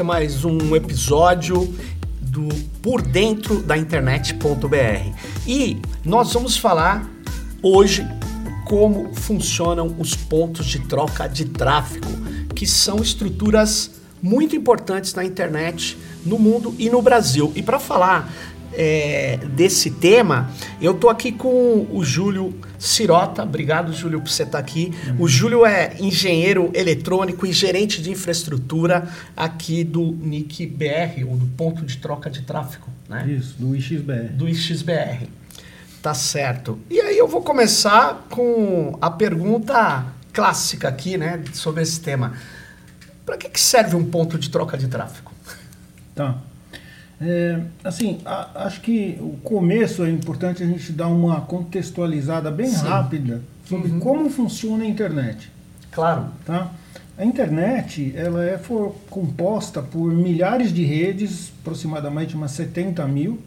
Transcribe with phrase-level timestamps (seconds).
[0.00, 1.74] É mais um episódio
[2.22, 2.48] do
[2.80, 5.14] Por Dentro da Internet.br.
[5.46, 7.06] E nós vamos falar
[7.62, 8.08] hoje
[8.64, 12.08] como funcionam os pontos de troca de tráfego,
[12.54, 13.90] que são estruturas
[14.22, 17.52] muito importantes na internet, no mundo e no Brasil.
[17.54, 18.32] E para falar
[18.72, 23.42] é, desse tema, eu tô aqui com o Júlio Sirota.
[23.42, 24.92] Obrigado, Júlio, por você estar tá aqui.
[25.06, 25.16] Uhum.
[25.20, 31.46] O Júlio é engenheiro eletrônico e gerente de infraestrutura aqui do NIC BR, ou do
[31.46, 32.86] ponto de troca de tráfego.
[33.08, 33.26] Né?
[33.28, 34.32] Isso, do IXBR.
[34.32, 35.28] Do IXBR.
[36.02, 36.78] Tá certo.
[36.88, 42.32] E aí eu vou começar com a pergunta clássica aqui, né, sobre esse tema.
[43.26, 45.30] Para que, que serve um ponto de troca de tráfego?
[46.14, 46.38] Tá.
[47.20, 52.68] É, assim, a, acho que o começo é importante a gente dar uma contextualizada bem
[52.68, 52.86] Sim.
[52.86, 54.00] rápida sobre uhum.
[54.00, 55.52] como funciona a internet.
[55.92, 56.28] Claro.
[56.46, 56.72] Tá?
[57.18, 63.38] A internet ela é for, composta por milhares de redes, aproximadamente umas 70 mil,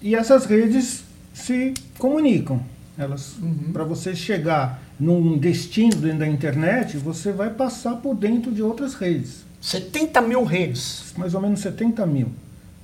[0.00, 2.62] e essas redes se comunicam.
[2.96, 3.72] Elas, uhum.
[3.72, 8.94] para você chegar num destino dentro da internet, você vai passar por dentro de outras
[8.94, 9.44] redes.
[9.60, 11.12] 70 mil redes?
[11.18, 12.28] Mais ou menos 70 mil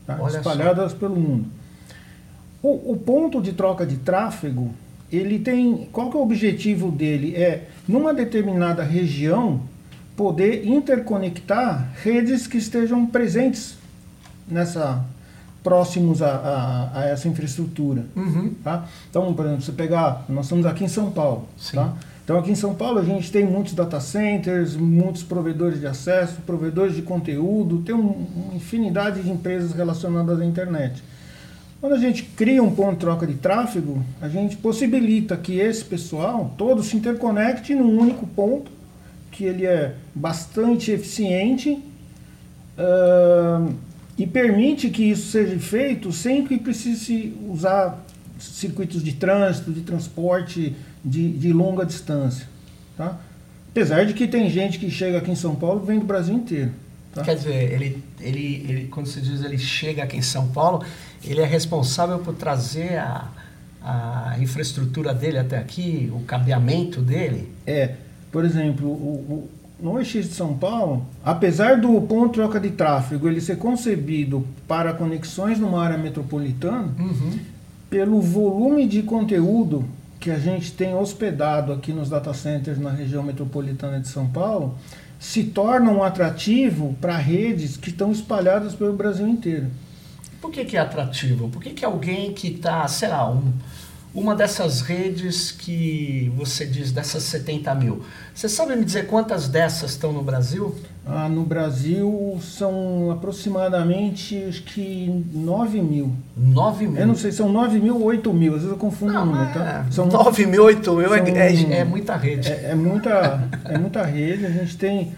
[0.06, 0.18] tá?
[0.28, 0.98] espalhadas só.
[0.98, 1.46] pelo mundo.
[2.62, 4.70] O, o, ponto de troca de tráfego,
[5.10, 5.88] ele tem.
[5.92, 7.34] Qual que é o objetivo dele?
[7.36, 9.60] É, numa determinada região,
[10.16, 13.76] poder interconectar redes que estejam presentes
[14.48, 15.04] nessa
[15.62, 18.04] próximos a, a, a essa infraestrutura.
[18.14, 18.54] Uhum.
[18.62, 18.86] Tá?
[19.10, 21.48] Então, por exemplo, você pegar, nós estamos aqui em São Paulo.
[21.58, 21.76] Sim.
[21.76, 21.92] Tá?
[22.26, 26.38] Então, aqui em São Paulo, a gente tem muitos data centers, muitos provedores de acesso,
[26.44, 31.00] provedores de conteúdo, tem um, uma infinidade de empresas relacionadas à internet.
[31.80, 35.84] Quando a gente cria um ponto de troca de tráfego, a gente possibilita que esse
[35.84, 38.72] pessoal todo se interconecte num único ponto,
[39.30, 41.78] que ele é bastante eficiente
[42.76, 43.72] uh,
[44.18, 48.04] e permite que isso seja feito sem que precise usar
[48.36, 50.74] circuitos de trânsito, de transporte
[51.06, 52.48] de, de longa distância.
[52.96, 53.16] Tá?
[53.70, 56.72] Apesar de que tem gente que chega aqui em São Paulo vem do Brasil inteiro.
[57.14, 57.22] Tá?
[57.22, 60.84] Quer dizer, ele, ele, ele, quando se diz ele chega aqui em São Paulo,
[61.24, 63.28] ele é responsável por trazer a,
[63.80, 67.48] a infraestrutura dele até aqui, o cabeamento dele?
[67.66, 67.94] É.
[68.32, 69.50] Por exemplo, o, o,
[69.80, 74.92] no EX de São Paulo, apesar do ponto troca de tráfego ele ser concebido para
[74.92, 77.38] conexões numa área metropolitana, uhum.
[77.88, 79.84] pelo volume de conteúdo
[80.18, 84.76] que a gente tem hospedado aqui nos data centers na região metropolitana de São Paulo
[85.18, 89.70] se torna um atrativo para redes que estão espalhadas pelo Brasil inteiro.
[90.40, 91.48] Por que, que é atrativo?
[91.48, 93.52] Por que, que alguém que está, sei lá, um,
[94.16, 98.02] uma dessas redes que você diz, dessas 70 mil,
[98.34, 100.74] você sabe me dizer quantas dessas estão no Brasil?
[101.04, 106.16] Ah, no Brasil são aproximadamente, acho que 9 mil.
[106.34, 107.00] 9 mil?
[107.00, 109.26] Eu não sei, são 9 mil ou 8 mil, às vezes eu confundo não, o
[109.26, 109.84] número, tá?
[109.86, 112.48] É, são 9 mil, 8 mil é, são, é, é, muita rede.
[112.48, 115.12] É, é, muita, é muita rede, a gente tem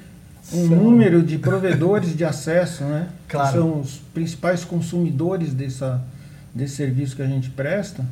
[0.53, 0.77] um são...
[0.77, 3.07] número de provedores de acesso, né?
[3.29, 3.47] Claro.
[3.47, 6.03] Que são os principais consumidores dessa,
[6.53, 8.05] desse serviço que a gente presta.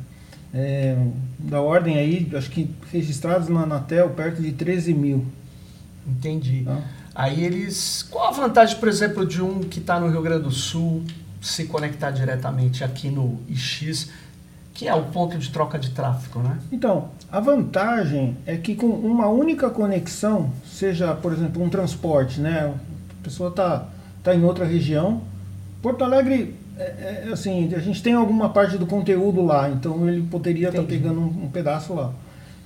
[0.59, 0.97] É,
[1.37, 5.23] da ordem aí, acho que registrados na Anatel, perto de 13 mil.
[6.07, 6.63] Entendi.
[6.65, 6.81] Tá?
[7.13, 8.01] Aí eles.
[8.09, 11.03] Qual a vantagem, por exemplo, de um que está no Rio Grande do Sul
[11.39, 14.09] se conectar diretamente aqui no IX,
[14.73, 16.57] que é o ponto de troca de tráfego, né?
[16.71, 22.73] Então, a vantagem é que com uma única conexão, seja, por exemplo, um transporte, né?
[23.19, 23.87] A pessoa está
[24.23, 25.21] tá em outra região.
[25.83, 30.21] Porto Alegre, é, é, assim, a gente tem alguma parte do conteúdo lá, então ele
[30.29, 32.13] poderia estar tá pegando um, um pedaço lá.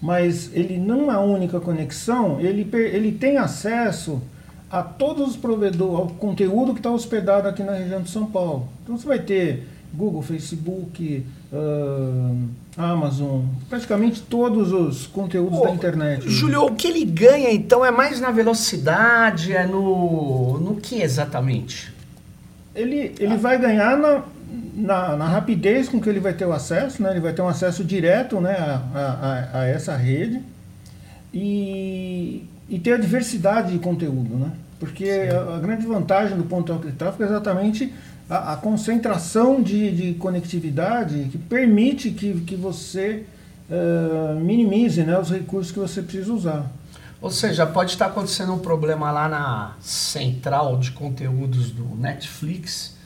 [0.02, 4.22] Mas ele, numa única conexão, ele, ele tem acesso
[4.70, 8.68] a todos os provedores, ao conteúdo que está hospedado aqui na região de São Paulo.
[8.84, 16.30] Então você vai ter Google, Facebook, uh, Amazon, praticamente todos os conteúdos da internet.
[16.30, 21.94] Júlio, o que ele ganha então é mais na velocidade, é no, no que exatamente?
[22.76, 23.38] Ele, ele ah.
[23.38, 24.24] vai ganhar na,
[24.74, 27.12] na, na, rapidez com que ele vai ter o acesso, né?
[27.12, 30.42] ele vai ter um acesso direto né, a, a, a essa rede.
[31.34, 34.52] E, e ter a diversidade de conteúdo, né?
[34.80, 37.94] Porque a, a, grande vantagem do ponto de tráfego é exatamente
[38.30, 43.24] a, a concentração de, de, conectividade que permite que, que você
[43.70, 46.72] uh, minimize né, os recursos que você precisa usar.
[47.22, 52.98] Ou seja, pode estar acontecendo um problema lá na central de conteúdos do Netflix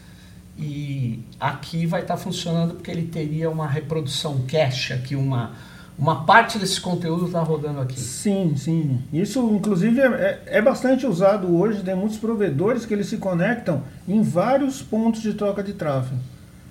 [0.58, 5.52] e aqui vai estar funcionando porque ele teria uma reprodução cache aqui, uma
[5.98, 7.98] uma parte desse conteúdo está rodando aqui.
[7.98, 9.02] Sim, sim.
[9.14, 11.84] Isso, inclusive, é, é, bastante usado hoje.
[11.84, 16.20] Tem muitos provedores que eles se conectam em vários pontos de troca de tráfego.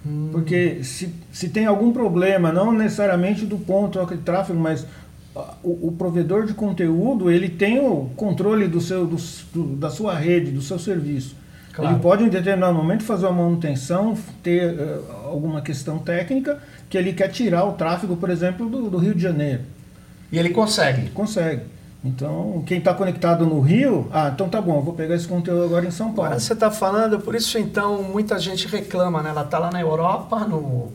[0.06, 0.28] Hum.
[0.30, 4.86] Porque se, se tem algum problema, não necessariamente do ponto de troca de tráfego, mas
[5.62, 9.16] o, o, provedor de conteúdo ele tem o controle do seu, do,
[9.52, 11.34] do, da sua rede, do seu serviço.
[11.72, 11.92] Claro.
[11.92, 16.58] Ele pode, em determinado momento, fazer uma manutenção, ter uh, alguma questão técnica,
[16.88, 19.62] que ele quer tirar o tráfego, por exemplo, do, do Rio de Janeiro.
[20.30, 21.10] E ele consegue?
[21.10, 21.62] Consegue.
[22.04, 25.86] Então, quem está conectado no Rio, ah, então tá bom, vou pegar esse conteúdo agora
[25.86, 26.26] em São Paulo.
[26.26, 29.30] Agora você está falando, por isso então muita gente reclama, né?
[29.30, 30.92] Ela está lá na Europa, no,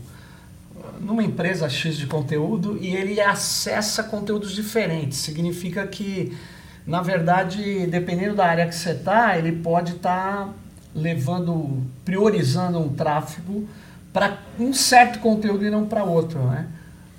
[1.00, 5.20] numa empresa X de conteúdo, e ele acessa conteúdos diferentes.
[5.20, 6.38] Significa que,
[6.86, 10.54] na verdade, dependendo da área que você está, ele pode estar tá
[10.94, 13.68] levando, priorizando um tráfego
[14.12, 16.68] para um certo conteúdo e não para outro, né?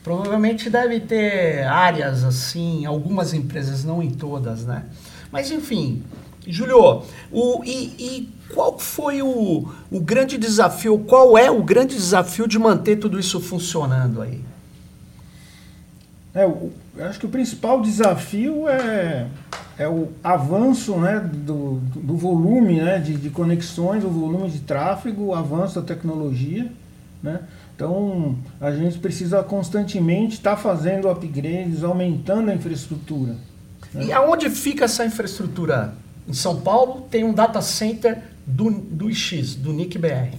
[0.02, 4.84] Provavelmente deve ter áreas assim, algumas empresas, não em todas, né?
[5.30, 6.02] Mas enfim,
[6.46, 12.46] Julio, o, e, e, qual foi o, o grande desafio, qual é o grande desafio
[12.46, 14.40] de manter tudo isso funcionando aí?
[16.34, 19.26] É, eu acho que o principal desafio é
[19.80, 25.28] é o avanço né, do, do volume né, de, de conexões, o volume de tráfego,
[25.28, 26.70] o avanço da tecnologia.
[27.22, 27.40] Né?
[27.74, 33.36] Então, a gente precisa constantemente estar tá fazendo upgrades, aumentando a infraestrutura.
[33.94, 34.04] Né?
[34.04, 35.94] E aonde fica essa infraestrutura?
[36.28, 40.36] Em São Paulo tem um data center do, do IX, do NIC-BR.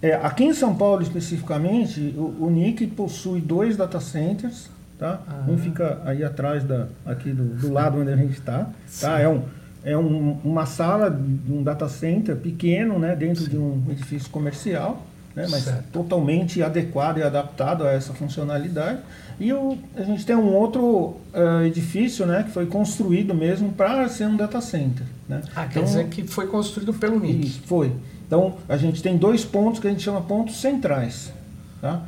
[0.00, 4.68] É, aqui em São Paulo, especificamente, o, o NIC possui dois data centers,
[4.98, 5.20] tá?
[5.48, 8.68] Um fica aí atrás da, aqui do, do lado onde a gente está,
[9.00, 9.20] tá?
[9.20, 9.42] É um
[9.84, 11.10] é um, uma sala,
[11.48, 13.50] um data center pequeno, né, dentro Sim.
[13.50, 15.84] de um edifício comercial, né, mas certo.
[15.92, 18.98] totalmente adequado e adaptado a essa funcionalidade.
[19.40, 24.08] E o, a gente tem um outro uh, edifício, né, que foi construído mesmo para
[24.08, 25.06] ser um data center.
[25.28, 25.42] Né?
[25.54, 27.46] Ah, quer então, dizer que foi construído pelo NIC.
[27.46, 27.92] Isso, foi.
[28.26, 31.32] Então, a gente tem dois pontos que a gente chama pontos centrais.
[31.80, 32.02] Tá?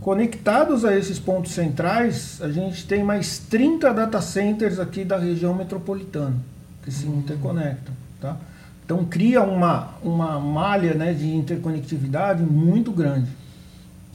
[0.00, 5.54] Conectados a esses pontos centrais, a gente tem mais 30 data centers aqui da região
[5.54, 6.36] metropolitana
[6.82, 7.20] que se uhum.
[7.20, 7.94] interconectam.
[8.20, 8.36] Tá?
[8.84, 13.30] Então cria uma, uma malha né, de interconectividade muito grande.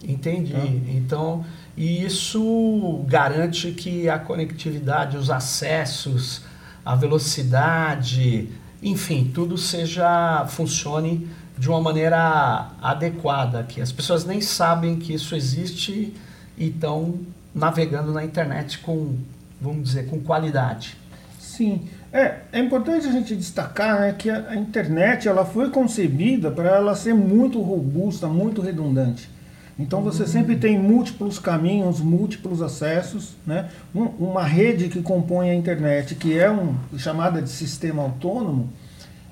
[0.04, 0.54] Entendi.
[0.54, 0.60] Tá?
[0.89, 1.44] Então,
[1.75, 6.42] isso garante que a conectividade, os acessos,
[6.86, 8.50] a velocidade,
[8.81, 11.27] enfim, tudo seja funcione
[11.57, 16.13] de uma maneira adequada, que as pessoas nem sabem que isso existe
[16.57, 17.19] e estão
[17.54, 19.16] navegando na internet com,
[19.60, 20.95] vamos dizer, com qualidade.
[21.38, 26.50] Sim, é, é importante a gente destacar né, que a, a internet ela foi concebida
[26.50, 29.30] para ela ser muito robusta, muito redundante.
[29.78, 30.28] Então você uhum.
[30.28, 33.70] sempre tem múltiplos caminhos, múltiplos acessos, né?
[33.96, 38.70] Um, uma rede que compõe a internet, que é um chamada de sistema autônomo,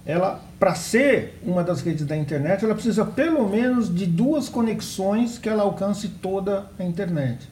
[0.05, 5.37] ela para ser uma das redes da internet, ela precisa pelo menos de duas conexões
[5.37, 7.47] que ela alcance toda a internet.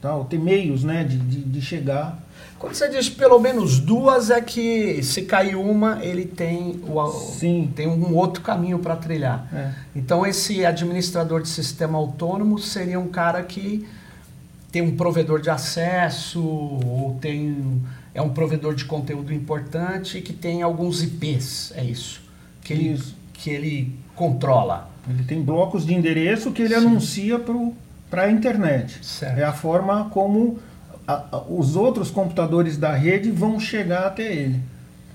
[0.00, 0.14] Tá?
[0.14, 2.18] Ou ter meios né, de, de, de chegar.
[2.60, 7.72] Quando você diz pelo menos duas, é que se cair uma, ele tem, o, Sim.
[7.74, 9.48] tem um outro caminho para trilhar.
[9.52, 9.72] É.
[9.96, 13.88] Então, esse administrador de sistema autônomo seria um cara que
[14.70, 17.82] tem um provedor de acesso ou tem
[18.14, 22.30] é um provedor de conteúdo importante que tem alguns IPs, é isso
[22.70, 23.16] que ele, Isso.
[23.32, 24.90] que ele controla.
[25.08, 26.86] Ele tem blocos de endereço que ele Sim.
[26.86, 27.40] anuncia
[28.08, 29.04] para a internet.
[29.04, 29.38] Certo.
[29.38, 30.58] É a forma como
[31.10, 34.60] a, a, os outros computadores da rede vão chegar até ele.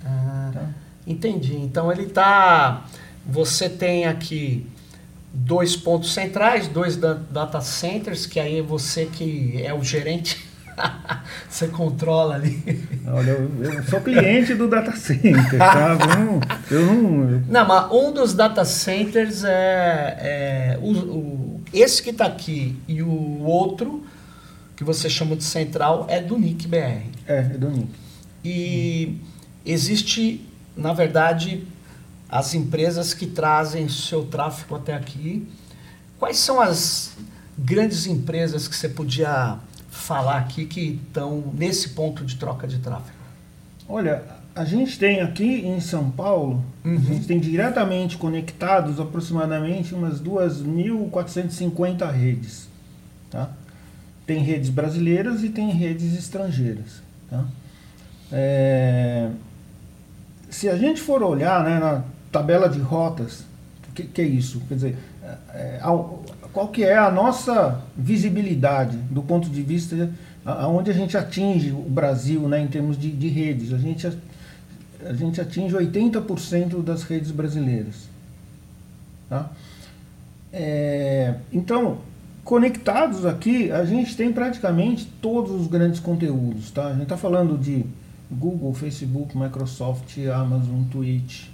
[0.05, 0.69] Ah, tá?
[1.07, 1.55] Entendi.
[1.55, 2.85] Então ele está.
[3.25, 4.65] Você tem aqui
[5.33, 10.45] dois pontos centrais, dois data centers, que aí é você que é o gerente
[11.49, 12.83] Você controla ali.
[13.07, 15.97] Olha, eu, eu, sou cliente do data center, tá?
[16.69, 22.25] Eu não, não, mas um dos data centers é, é o, o, esse que está
[22.25, 24.04] aqui e o outro,
[24.75, 26.75] que você chama de central, é do NIC BR.
[27.27, 27.89] É, é do NIC.
[28.44, 29.17] E
[29.65, 31.65] existe, na verdade,
[32.29, 35.48] as empresas que trazem seu tráfego até aqui.
[36.20, 37.13] Quais são as
[37.58, 39.58] grandes empresas que você podia
[39.89, 43.15] falar aqui que estão nesse ponto de troca de tráfego?
[43.88, 44.24] Olha,
[44.55, 46.96] a gente tem aqui em São Paulo, uhum.
[46.96, 52.67] a gente tem diretamente conectados aproximadamente umas 2.450 redes.
[53.29, 53.50] Tá?
[54.25, 57.01] Tem redes brasileiras e tem redes estrangeiras.
[57.29, 57.46] Tá?
[58.32, 59.29] É...
[60.50, 63.46] Se a gente for olhar né, na tabela de rotas,
[63.89, 64.62] o que, que, é isso?
[64.67, 64.98] Quer dizer,
[65.53, 65.79] é, é
[66.51, 70.10] qual que é a nossa visibilidade do ponto de vista
[70.46, 73.74] aonde a gente atinge o Brasil né, em termos de, de redes.
[73.74, 74.08] A gente,
[75.03, 78.08] a gente atinge 80% das redes brasileiras.
[79.27, 79.50] Tá?
[80.53, 81.98] É, então,
[82.45, 86.69] conectados aqui, a gente tem praticamente todos os grandes conteúdos.
[86.69, 86.85] Tá?
[86.85, 87.83] A gente está falando de
[88.31, 91.47] Google, Facebook, Microsoft, Amazon, Twitch.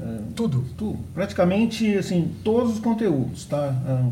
[0.00, 0.64] É, tudo.
[0.76, 0.98] Tudo.
[1.14, 3.44] Praticamente assim, todos os conteúdos.
[3.44, 3.74] Tá?
[3.86, 4.04] É,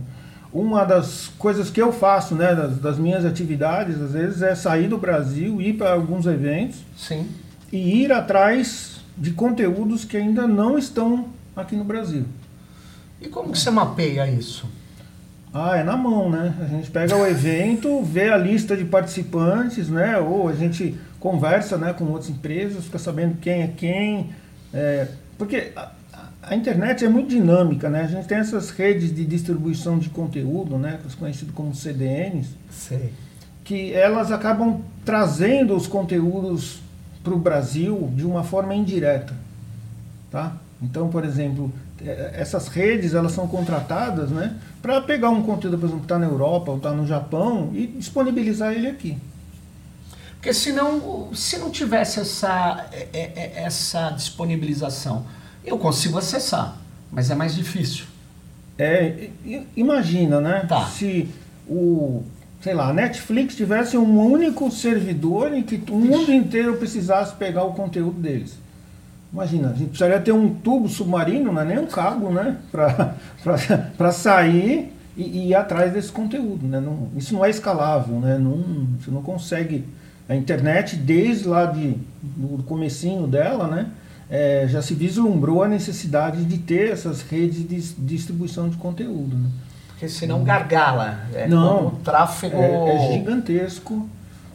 [0.53, 4.89] uma das coisas que eu faço, né, das, das, minhas atividades, às vezes, é sair
[4.89, 7.27] do Brasil, ir para alguns eventos Sim.
[7.73, 12.27] e ir atrás de conteúdos que ainda não estão aqui no Brasil.
[13.23, 14.67] E como que você mapeia isso?
[15.57, 16.53] Ah, é na mão, né?
[16.61, 20.19] A gente pega o evento, vê a lista de participantes, né?
[20.19, 24.31] Ou a gente conversa né, com outras empresas, fica sabendo quem é quem.
[24.73, 25.07] É,
[25.39, 25.71] porque
[26.43, 28.03] a internet é muito dinâmica, né?
[28.03, 30.99] A gente tem essas redes de distribuição de conteúdo, né?
[31.21, 32.49] Conhecidas como CDNs.
[32.69, 33.13] Sei.
[33.63, 36.83] Que elas acabam trazendo os conteúdos
[37.23, 39.33] para o Brasil de uma forma indireta,
[40.33, 40.57] tá?
[40.83, 41.84] Então, por exemplo, é,
[42.35, 44.57] essas redes elas são contratadas, né?
[44.83, 47.87] Para pegar um conteúdo, por exemplo, que está na Europa ou está no Japão e
[47.87, 49.19] disponibilizar ele aqui.
[50.35, 55.25] Porque senão, se não tivesse essa, é, é, essa disponibilização,
[55.65, 56.77] eu consigo acessar,
[57.11, 58.05] mas é mais difícil.
[58.79, 59.31] É,
[59.75, 60.67] imagina, né?
[60.69, 60.85] Tá.
[60.87, 61.29] Se
[61.67, 62.23] o,
[62.61, 67.65] sei lá, a Netflix tivesse um único servidor em que o mundo inteiro precisasse pegar
[67.65, 68.59] o conteúdo deles.
[69.35, 72.57] Imagina, a gente precisaria ter um tubo submarino, não é nem um cabo, né?
[73.99, 76.67] Para sair e, e, ir atrás desse conteúdo.
[76.67, 76.81] Né?
[76.81, 78.39] Não, isso não é escalável, né?
[78.39, 79.85] Não, você não consegue.
[80.27, 83.91] A internet, desde lá de, do comecinho dela, né?
[84.31, 89.37] é, já se vislumbrou a necessidade de ter essas redes de distribuição de conteúdo.
[89.37, 89.49] Né?
[89.89, 91.21] Porque senão gargala.
[91.33, 92.57] É Não, o tráfego.
[92.57, 94.09] É, é gigantesco.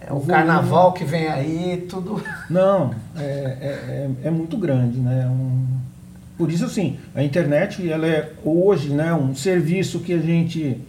[0.09, 2.21] É o, carnaval que vem aí, tudo.
[2.49, 5.27] Não, é, é, é, é muito grande, né?
[5.27, 5.67] Um,
[6.35, 10.81] por isso, assim, a internet, ela é hoje, né, um serviço que a gente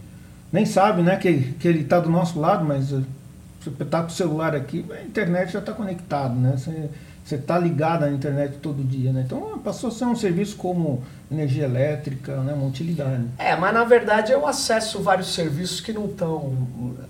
[0.51, 4.11] nem sabe, né, que, que ele está do nosso lado, mas você está com o
[4.11, 6.55] celular aqui, a internet já está conectado, né?
[6.57, 6.89] Você,
[7.23, 9.23] você está ligado à internet todo dia, né?
[9.25, 12.53] Então passou a ser um serviço como energia elétrica, né?
[12.53, 13.25] uma utilidade.
[13.37, 16.55] É, mas na verdade eu acesso vários serviços que não estão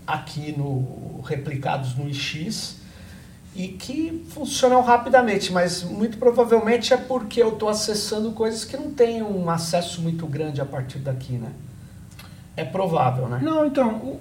[0.06, 2.80] aqui no replicados no IX
[3.56, 8.92] e que funcionam rapidamente, mas muito provavelmente é porque eu estou acessando coisas que não
[8.92, 11.50] têm um acesso muito grande a partir daqui, né?
[12.56, 13.40] É provável, né?
[13.42, 14.20] Não, então,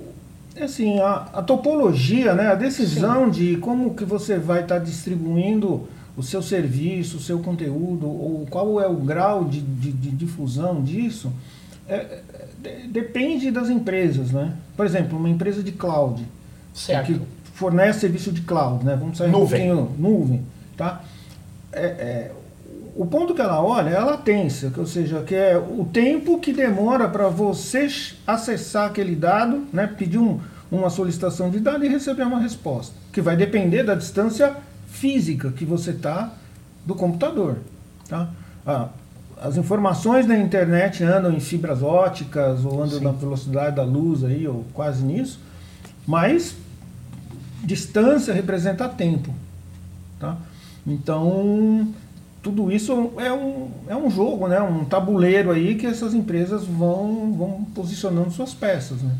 [0.60, 3.30] assim, a, a, topologia, né, a decisão Sim.
[3.30, 5.88] de como que você vai estar tá distribuindo
[6.20, 10.82] o seu serviço, o seu conteúdo, ou qual é o grau de, de, de difusão
[10.82, 11.32] disso,
[11.88, 12.20] é,
[12.62, 14.52] é, depende das empresas, né?
[14.76, 16.22] Por exemplo, uma empresa de cloud,
[16.74, 17.06] certo.
[17.06, 17.20] que
[17.54, 18.96] fornece serviço de cloud, né?
[18.96, 19.72] Vamos sair nuvem.
[19.72, 20.42] um pouquinho, nuvem,
[20.76, 21.02] tá?
[21.72, 22.32] É, é,
[22.94, 26.52] o ponto que ela olha é a latência, ou seja, que é o tempo que
[26.52, 27.88] demora para você
[28.26, 30.38] acessar aquele dado, né, pedir um,
[30.70, 34.54] uma solicitação de dado e receber uma resposta, que vai depender da distância
[35.00, 36.32] física que você está
[36.84, 37.56] do computador.
[38.06, 38.28] Tá?
[38.66, 38.88] Ah,
[39.40, 43.04] as informações da internet andam em fibras óticas ou andam Sim.
[43.04, 45.40] na velocidade da luz aí, ou quase nisso,
[46.06, 46.54] mas
[47.64, 49.34] distância representa tempo.
[50.18, 50.36] Tá?
[50.86, 51.88] Então,
[52.42, 54.60] tudo isso é um, é um jogo, né?
[54.60, 59.00] um tabuleiro aí que essas empresas vão, vão posicionando suas peças.
[59.00, 59.14] Né?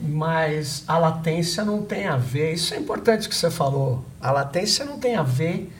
[0.00, 4.84] Mas a latência não tem a ver, isso é importante que você falou, a latência
[4.84, 5.72] não tem a ver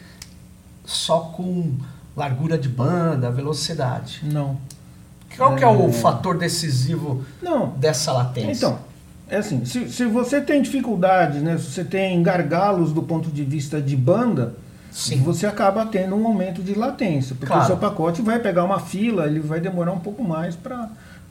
[0.85, 1.75] só com
[2.17, 4.23] largura de banda, velocidade.
[4.25, 4.59] Não.
[5.37, 5.59] Qual é...
[5.59, 7.69] que é o fator decisivo não.
[7.77, 8.67] dessa latência?
[8.67, 8.79] Então,
[9.29, 13.45] é assim, se, se você tem dificuldades, né, se você tem gargalos do ponto de
[13.45, 14.55] vista de banda,
[14.91, 15.21] Sim.
[15.21, 17.63] você acaba tendo um aumento de latência, porque claro.
[17.63, 20.89] o seu pacote vai pegar uma fila, ele vai demorar um pouco mais para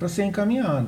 [0.07, 0.87] ser encaminhado.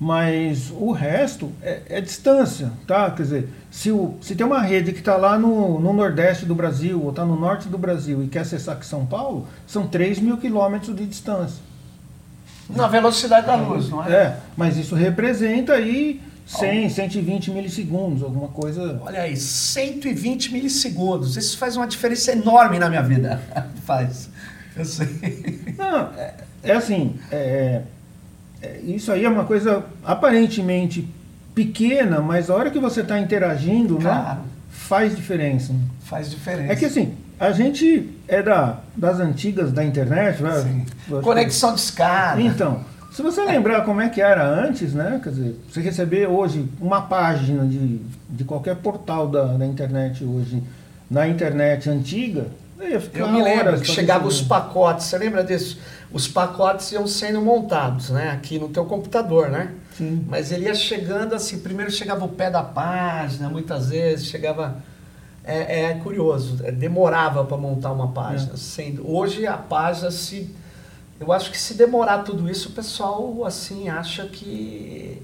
[0.00, 3.10] Mas o resto é, é, distância, tá?
[3.10, 6.54] Quer dizer, se, o, se tem uma rede que está lá no, no nordeste do
[6.54, 10.20] Brasil ou está no norte do Brasil e quer acessar aqui São Paulo, são 3
[10.20, 11.60] mil quilômetros de distância.
[12.70, 14.12] Na velocidade da luz, não é?
[14.12, 19.00] É, mas isso representa aí 100, 120 milissegundos, alguma coisa.
[19.04, 21.36] Olha aí, 120 milissegundos.
[21.36, 23.40] Isso faz uma diferença enorme na minha vida.
[23.84, 24.30] faz.
[24.76, 25.74] Eu sei.
[25.76, 27.82] Não, é, é assim, é, é,
[28.84, 31.08] isso aí é uma coisa aparentemente
[31.54, 34.40] pequena, mas a hora que você está interagindo, né, claro.
[34.40, 35.72] né, faz diferença.
[36.04, 36.72] Faz diferença.
[36.72, 40.84] É que assim, a gente é da, das antigas da internet, né?
[41.22, 42.40] Conexão de escada.
[42.40, 42.80] Então,
[43.12, 45.20] Se você lembrar como é que era antes, né?
[45.22, 50.62] Quer dizer, você receber hoje uma página de, de qualquer portal da, da internet hoje,
[51.10, 52.46] na internet antiga,
[53.12, 55.78] eu me lembro que chegavam os pacotes, você lembra disso?
[56.12, 58.30] Os pacotes iam sendo montados, né?
[58.30, 59.74] Aqui no teu computador, né?
[59.96, 60.24] Sim.
[60.28, 64.82] Mas ele ia chegando assim, primeiro chegava o pé da página, muitas vezes chegava...
[65.44, 68.52] É, é curioso, é, demorava para montar uma página.
[68.52, 68.56] É.
[68.56, 70.54] Sendo, hoje a página se
[71.20, 75.20] eu acho que se demorar tudo isso, o pessoal assim acha que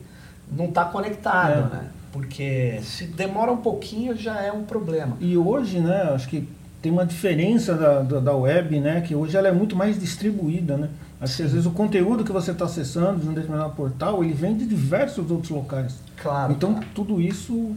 [0.50, 1.76] não está conectado, é.
[1.76, 1.90] né?
[2.12, 5.16] Porque se demora um pouquinho já é um problema.
[5.20, 6.48] E hoje, né, acho que
[6.84, 10.76] tem uma diferença da, da, da web, né, que hoje ela é muito mais distribuída,
[10.76, 10.90] né?
[11.18, 14.34] Acho que às vezes o conteúdo que você está acessando de um determinado portal, ele
[14.34, 15.94] vem de diversos outros locais.
[16.14, 16.52] Claro.
[16.52, 17.74] Então tudo isso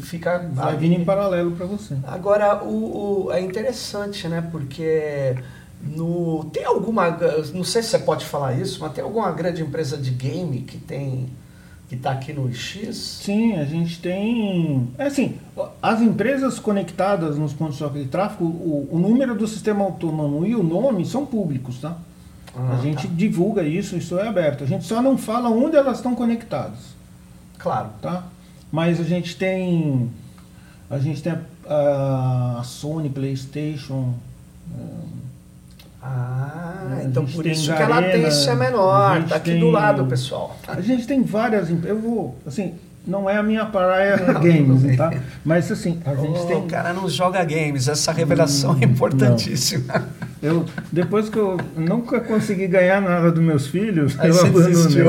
[0.00, 1.94] fica vai vindo em paralelo para você.
[2.06, 4.40] Agora o, o, é interessante, né?
[4.50, 5.36] Porque
[5.82, 7.18] no, tem alguma,
[7.52, 10.78] não sei se você pode falar isso, mas tem alguma grande empresa de game que
[10.78, 11.28] tem
[11.88, 12.96] que está aqui no X?
[12.96, 14.88] Sim, a gente tem.
[14.98, 15.36] É assim,
[15.82, 20.62] as empresas conectadas nos pontos de tráfego, o, o, número do sistema autônomo e o
[20.62, 21.96] nome são públicos, tá?
[22.54, 23.14] Ah, a gente tá.
[23.14, 24.64] divulga isso, isso é aberto.
[24.64, 26.78] A gente só não fala onde elas estão conectadas.
[27.58, 27.88] Claro.
[28.02, 28.24] Tá?
[28.70, 30.10] Mas a gente tem.
[30.90, 31.32] A gente tem
[31.66, 34.12] a, a Sony, PlayStation.
[36.00, 40.56] Ah, então por isso que a latência é menor, tá aqui tem, do lado, pessoal.
[40.66, 42.74] A gente tem várias, eu vou, assim,
[43.08, 45.12] não é a minha praia não, games, não tá?
[45.44, 46.56] Mas assim, a gente oh, tem...
[46.58, 49.94] O cara não joga games, essa revelação hum, é importantíssima.
[49.94, 50.28] Não.
[50.40, 55.04] Eu, depois que eu nunca consegui ganhar nada dos meus filhos, Aí eu abandonei.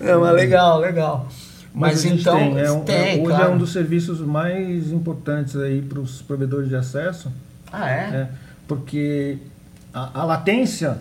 [0.00, 1.28] não, mas legal, legal.
[1.72, 3.44] Mas, mas então, tem, é, tem, é, hoje claro.
[3.44, 7.30] é um dos serviços mais importantes aí para os provedores de acesso.
[7.72, 8.00] Ah, é?
[8.00, 8.28] é
[8.70, 9.36] porque
[9.92, 10.98] a, a latência,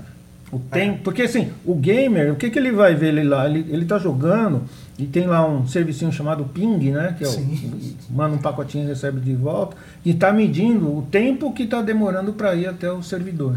[0.52, 0.96] o tempo.
[0.96, 1.04] É.
[1.04, 3.48] Porque assim, o gamer, o que, que ele vai ver ele lá?
[3.48, 4.64] Ele, ele tá jogando
[4.98, 7.16] e tem lá um servicinho chamado ping, né?
[7.16, 9.78] Que é o, manda um pacotinho e recebe de volta.
[10.04, 13.56] E está medindo o tempo que está demorando para ir até o servidor.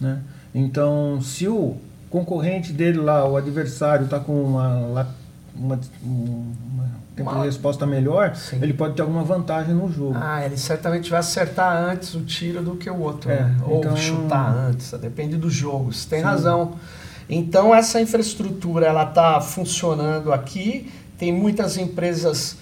[0.00, 0.20] Né?
[0.54, 1.76] Então, se o
[2.08, 5.08] concorrente dele lá, o adversário, está com uma, uma,
[5.54, 5.80] uma
[7.24, 8.58] tempo de resposta melhor, Sim.
[8.62, 10.16] ele pode ter alguma vantagem no jogo.
[10.20, 13.56] Ah, ele certamente vai acertar antes o tiro do que o outro, é, né?
[13.64, 13.96] Ou então...
[13.96, 15.92] chutar antes, depende do jogo.
[15.92, 16.24] Você tem Sim.
[16.24, 16.74] razão.
[17.28, 20.92] Então essa infraestrutura ela está funcionando aqui.
[21.16, 22.56] Tem muitas empresas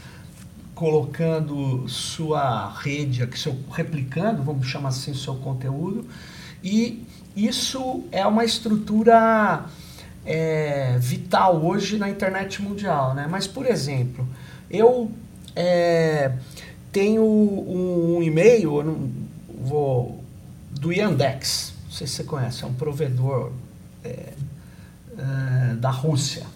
[0.74, 6.06] colocando sua rede, seu, replicando, vamos chamar assim, seu conteúdo.
[6.62, 9.66] E isso é uma estrutura
[10.24, 13.14] é, vital hoje na internet mundial.
[13.14, 13.26] Né?
[13.28, 14.26] Mas, por exemplo,
[14.70, 15.10] eu
[15.56, 16.32] é,
[16.92, 19.06] tenho um, um e-mail
[19.60, 20.22] vou,
[20.70, 23.52] do Yandex, não sei se você conhece, é um provedor
[24.04, 24.32] é,
[25.18, 26.46] é, da Rússia,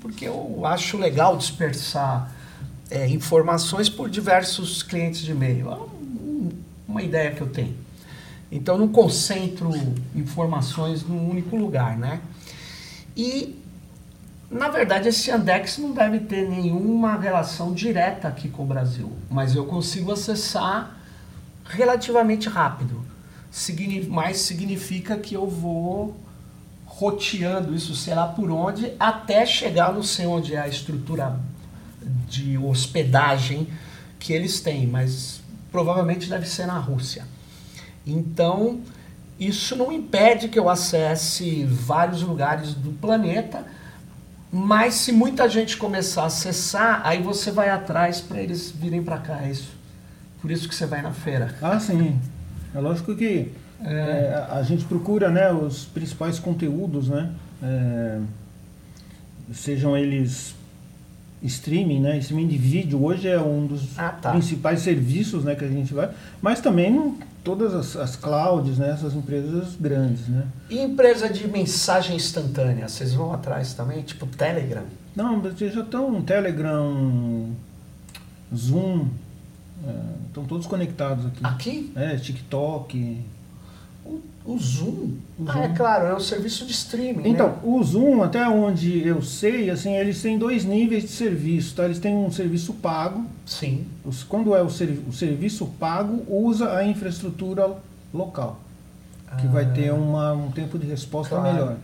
[0.00, 2.34] porque eu acho legal dispersar
[2.90, 5.70] é, informações por diversos clientes de e-mail.
[5.70, 5.78] É
[6.86, 7.74] uma ideia que eu tenho.
[8.52, 9.70] Então, não concentro
[10.14, 12.20] informações num único lugar, né?
[13.16, 13.58] E,
[14.50, 19.54] na verdade, esse Yandex não deve ter nenhuma relação direta aqui com o Brasil, mas
[19.54, 20.96] eu consigo acessar
[21.64, 23.04] relativamente rápido.
[23.50, 26.16] Signi mais significa que eu vou
[26.86, 31.38] roteando isso, sei lá por onde, até chegar, não sei onde é a estrutura
[32.28, 33.68] de hospedagem
[34.18, 35.40] que eles têm, mas
[35.72, 37.24] provavelmente deve ser na Rússia.
[38.06, 38.80] Então,
[39.38, 43.64] isso não impede que eu acesse vários lugares do planeta,
[44.54, 49.18] mas se muita gente começar a acessar, aí você vai atrás para eles virem para
[49.18, 49.72] cá, é isso.
[50.40, 51.52] Por isso que você vai na feira.
[51.60, 52.16] Ah, sim.
[52.72, 53.50] É lógico que
[53.84, 53.92] é.
[53.92, 57.32] É, a gente procura né, os principais conteúdos, né?
[57.60, 58.20] É,
[59.52, 60.54] sejam eles
[61.42, 62.18] streaming, né?
[62.18, 64.30] Streaming de vídeo hoje é um dos ah, tá.
[64.30, 68.90] principais serviços né, que a gente vai, mas também todas as, as clouds, né?
[68.90, 70.46] Essas empresas grandes, né?
[70.70, 74.02] E empresa de mensagem instantânea, vocês vão atrás também?
[74.02, 74.84] Tipo Telegram?
[75.14, 77.50] Não, vocês já estão Telegram,
[78.52, 79.08] Zoom,
[79.86, 81.40] é, estão todos conectados aqui.
[81.44, 81.92] Aqui?
[81.94, 83.20] É, TikTok.
[84.44, 85.16] O, Zoom?
[85.38, 87.26] O ah, é claro, é um serviço de streaming.
[87.28, 87.58] Então, né?
[87.62, 91.74] o Zoom, até onde eu sei, assim, eles têm dois níveis de serviço.
[91.74, 91.86] Tá?
[91.86, 93.24] Eles têm um serviço pago.
[93.46, 93.86] Sim.
[94.04, 97.74] Os, quando é o, ser, o serviço pago, usa a infraestrutura
[98.12, 98.60] local.
[99.38, 99.94] Que ah, vai ter ah.
[99.94, 101.52] uma, um tempo de resposta claro.
[101.52, 101.76] melhor.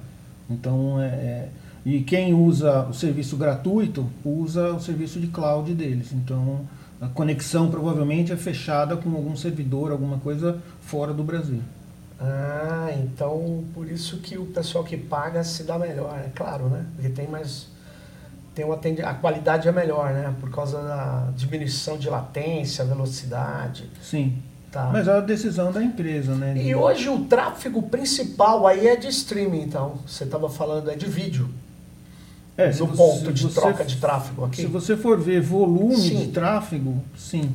[0.50, 1.48] Então, é, é,
[1.86, 6.12] e quem usa o serviço gratuito, usa o serviço de cloud deles.
[6.12, 6.60] Então,
[7.00, 11.60] a conexão provavelmente é fechada com algum servidor, alguma coisa fora do Brasil.
[12.20, 12.90] Ah.
[13.02, 16.84] Então, por isso que o pessoal que paga se dá melhor, é claro, né?
[16.94, 17.68] Porque tem mais
[18.54, 18.78] tem uma
[19.08, 20.34] a qualidade é melhor, né?
[20.40, 23.88] Por causa da diminuição de latência, velocidade.
[24.02, 24.36] Sim.
[24.70, 24.90] Tá.
[24.92, 26.54] Mas é a decisão da empresa, né?
[26.56, 29.98] E hoje o tráfego principal aí é de streaming, então.
[30.06, 31.48] Você estava falando é de vídeo.
[32.56, 34.56] É, no você, ponto de você, troca de tráfego aqui.
[34.56, 36.16] Se você for ver volume sim.
[36.18, 37.50] de tráfego, sim.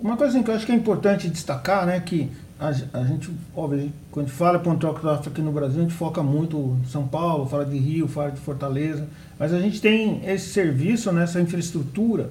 [0.00, 2.30] Uma coisa que eu acho que é importante destacar, né, que
[2.64, 5.82] a, a gente, óbvio, quando a gente fala ponto de tráfego aqui no Brasil, a
[5.82, 9.06] gente foca muito em São Paulo, fala de Rio, fala de Fortaleza,
[9.38, 12.30] mas a gente tem esse serviço, né, essa infraestrutura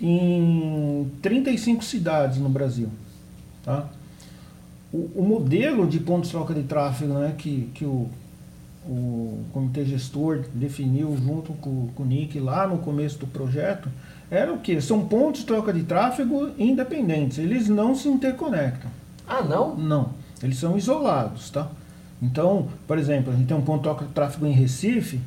[0.00, 2.88] em 35 cidades no Brasil.
[3.64, 3.88] Tá?
[4.92, 8.08] O, o modelo de pontos de troca de tráfego né, que, que o,
[8.84, 13.88] o comitê gestor definiu junto com, com o Nick lá no começo do projeto
[14.30, 14.80] era o que?
[14.80, 18.90] São pontos de troca de tráfego independentes, eles não se interconectam.
[19.28, 19.76] Ah, não?
[19.76, 20.10] Não,
[20.42, 21.68] eles são isolados, tá?
[22.22, 25.20] Então, por exemplo, a gente tem um ponto de tráfego em Recife,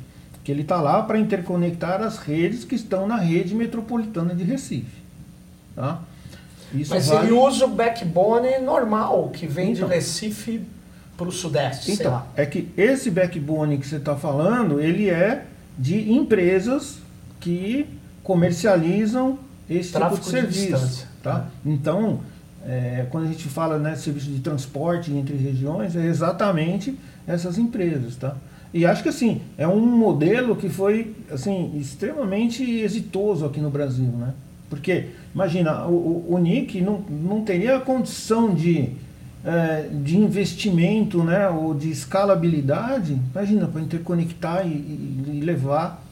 [0.44, 5.02] que ele está lá para interconectar as redes que estão na rede metropolitana de Recife.
[5.74, 6.00] Tá?
[6.74, 7.28] Isso Mas vale...
[7.28, 10.62] ele usa o backbone normal, que vem então, de Recife
[11.16, 15.44] para o Sudeste, então, É que esse backbone que você está falando, ele é
[15.78, 16.98] de empresas
[17.38, 17.86] que
[18.22, 19.38] comercializam
[19.68, 20.96] esse Tráfico tipo de serviço.
[20.96, 21.46] De tá?
[21.64, 22.20] Então,
[22.66, 26.96] é, quando a gente fala né, serviço de transporte entre regiões, é exatamente
[27.26, 28.16] essas empresas.
[28.16, 28.36] Tá?
[28.72, 34.06] E acho que assim, é um modelo que foi assim, extremamente exitoso aqui no Brasil.
[34.06, 34.32] Né?
[34.70, 38.90] Porque, imagina, o, o, NIC não, não teria condição de,
[39.44, 46.02] é, de investimento né, ou de escalabilidade, imagina, para interconectar e, e, levar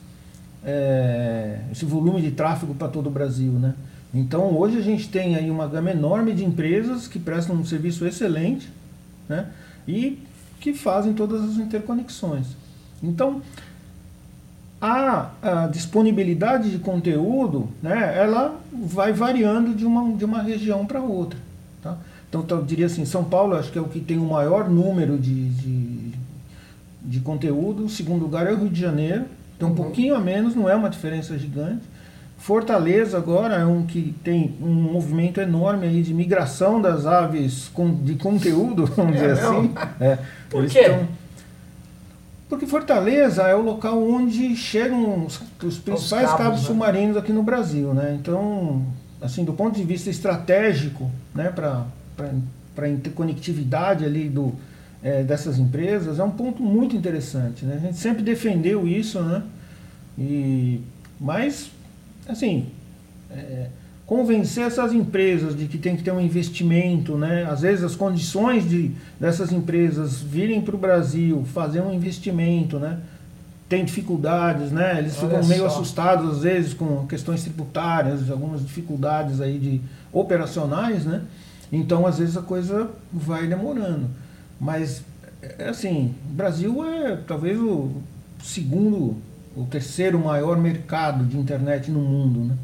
[0.62, 3.52] é, esse volume de tráfego para todo o Brasil.
[3.52, 3.74] Né?
[4.12, 8.04] Então, hoje a gente tem aí uma gama enorme de empresas que prestam um serviço
[8.04, 8.68] excelente
[9.28, 9.46] né,
[9.86, 10.18] e
[10.58, 12.46] que fazem todas as interconexões.
[13.02, 13.40] Então,
[14.80, 21.00] a, a, disponibilidade de conteúdo, né, ela vai variando de uma, de uma região para
[21.00, 21.38] outra.
[21.80, 21.96] Tá?
[22.28, 25.16] Então, eu diria assim, São Paulo acho que é o que tem o maior número
[25.18, 26.12] de, de,
[27.02, 27.84] de conteúdo.
[27.84, 29.24] O segundo lugar é o Rio de Janeiro,
[29.56, 29.76] tem um uhum.
[29.76, 31.82] pouquinho a menos, não é uma diferença gigante.
[32.40, 37.70] Fortaleza agora é um que tem um movimento enorme aí de migração das aves
[38.02, 39.60] de conteúdo, vamos é, dizer não.
[39.60, 39.74] assim.
[40.00, 40.84] É, Por quê?
[40.84, 41.06] Tão,
[42.48, 46.66] porque Fortaleza é o local onde chegam os, os principais os cabos, cabos né?
[46.66, 48.18] submarinos aqui no Brasil, né?
[48.18, 48.86] Então,
[49.20, 51.84] assim, do ponto de vista estratégico, né, para
[52.78, 54.54] a interconectividade ali do,
[55.02, 57.76] é, dessas empresas, é um ponto muito interessante, né?
[57.76, 59.42] A gente sempre defendeu isso, né?
[60.18, 60.80] E,
[61.20, 61.70] mas,
[62.30, 62.66] assim,
[63.30, 63.66] é,
[64.06, 67.46] convencer essas empresas de que tem que ter um investimento, né?
[67.48, 72.98] Às vezes as condições de dessas empresas virem para o Brasil, fazer um investimento, né?
[73.68, 74.98] Tem dificuldades, né?
[74.98, 75.66] Eles Olha ficam meio só.
[75.68, 79.80] assustados às vezes com questões tributárias, algumas dificuldades aí de
[80.12, 81.22] operacionais, né?
[81.70, 84.08] Então às vezes a coisa vai demorando.
[84.60, 85.04] Mas
[85.40, 87.90] é, assim, o Brasil é talvez o
[88.42, 89.16] segundo,
[89.56, 92.54] o terceiro maior mercado de internet no mundo, né?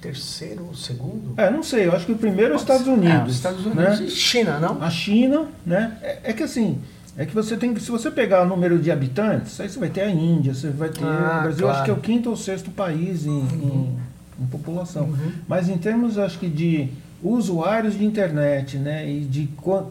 [0.00, 1.34] terceiro, segundo?
[1.36, 3.12] É, não sei, eu acho que o primeiro é os Estados Unidos.
[3.12, 4.06] É, os Estados Unidos né?
[4.06, 4.82] e China, não?
[4.82, 5.98] A China, né?
[6.02, 6.78] É, é, que assim,
[7.16, 9.88] é que você tem que, se você pegar o número de habitantes, aí você vai
[9.88, 11.02] ter a Índia, você vai ter.
[11.02, 11.74] Ah, o Brasil claro.
[11.74, 13.96] acho que é o quinto ou sexto país em, uhum.
[14.38, 15.04] em, em população.
[15.04, 15.32] Uhum.
[15.48, 16.88] Mas em termos, acho que de
[17.22, 19.48] usuários de internet, né, e de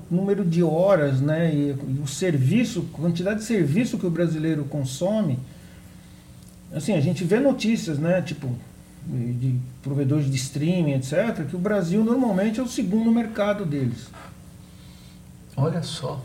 [0.10, 5.40] número de horas, né, e, e o serviço, quantidade de serviço que o brasileiro consome,
[6.76, 8.54] assim, a gente vê notícias, né, tipo,
[9.08, 14.10] de provedores de streaming, etc., que o Brasil normalmente é o segundo mercado deles.
[15.56, 16.22] Olha só.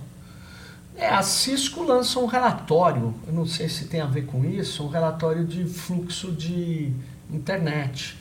[0.97, 4.85] É, a Cisco lança um relatório, eu não sei se tem a ver com isso,
[4.85, 6.93] um relatório de fluxo de
[7.33, 8.19] internet.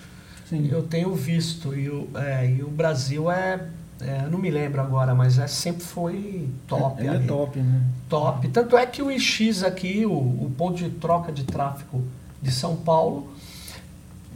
[0.47, 0.69] Sim.
[0.71, 3.67] Eu tenho visto, e o, é, e o Brasil é,
[3.99, 7.05] é, não me lembro agora, mas é, sempre foi top.
[7.05, 7.83] É, é top, né?
[8.07, 8.47] Top.
[8.49, 12.03] Tanto é que o IX aqui, o, o ponto de troca de tráfego
[12.41, 13.31] de São Paulo,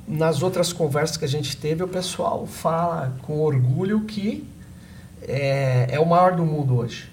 [0.07, 4.45] nas outras conversas que a gente teve, o pessoal fala com orgulho que
[5.21, 7.09] é, é o maior do mundo hoje.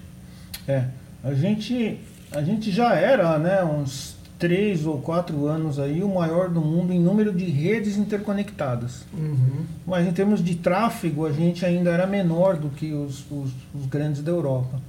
[0.66, 0.84] É,
[1.22, 2.00] a gente,
[2.32, 6.92] a gente já era, né, uns três ou quatro anos aí, o maior do mundo
[6.92, 9.04] em número de redes interconectadas.
[9.12, 9.66] Uhum.
[9.86, 13.86] Mas em termos de tráfego, a gente ainda era menor do que os, os, os
[13.86, 14.80] grandes da Europa.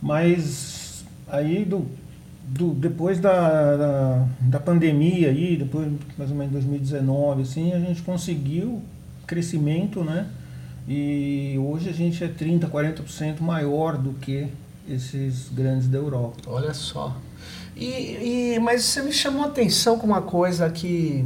[0.00, 1.86] Mas aí do,
[2.46, 8.02] do, depois da, da, da, pandemia aí, depois mais ou menos 2019, assim, a gente
[8.02, 8.82] conseguiu
[9.26, 10.28] crescimento, né?
[10.86, 14.48] E hoje a gente é 30, 40% maior do que
[14.88, 16.36] esses grandes da Europa.
[16.46, 17.16] Olha só.
[17.74, 21.24] E, e, mas você me chamou a atenção com uma coisa que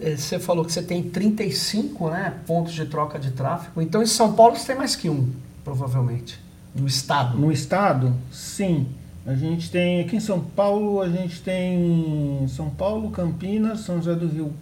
[0.00, 3.80] eh, você falou que você tem 35 né, pontos de troca de tráfego.
[3.80, 5.30] Então em São Paulo você tem mais que um,
[5.64, 6.38] provavelmente.
[6.74, 7.38] No estado.
[7.38, 8.88] No estado, sim.
[9.24, 14.14] A gente tem aqui em São Paulo, a gente tem São Paulo, Campinas, São José
[14.14, 14.52] do Rio,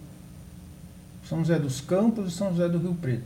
[1.27, 3.23] São José dos Campos e São José do Rio Preto.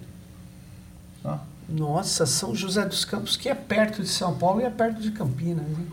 [1.21, 1.41] Tá?
[1.67, 5.11] Nossa, São José dos Campos, que é perto de São Paulo e é perto de
[5.11, 5.65] Campinas.
[5.65, 5.87] Hein?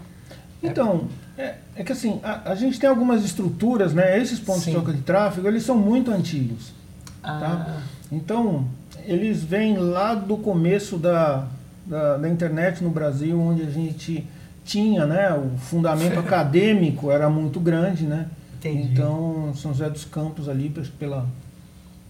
[0.62, 4.16] Então, é, é, que assim, a, a, gente tem algumas estruturas, né?
[4.20, 4.70] Esses pontos Sim.
[4.70, 6.72] de troca de tráfego, eles são muito antigos.
[7.20, 7.32] Tá?
[7.32, 7.64] Ah.
[7.64, 7.82] Tá?
[8.12, 8.66] Então,
[9.04, 11.46] eles vêm lá do começo da,
[11.84, 14.24] da, da internet no Brasil, onde a gente
[14.64, 15.32] tinha, né?
[15.34, 18.28] O fundamento acadêmico era muito grande, né?
[18.58, 18.92] Entendi.
[18.92, 21.26] Então, São José dos Campos ali, pela,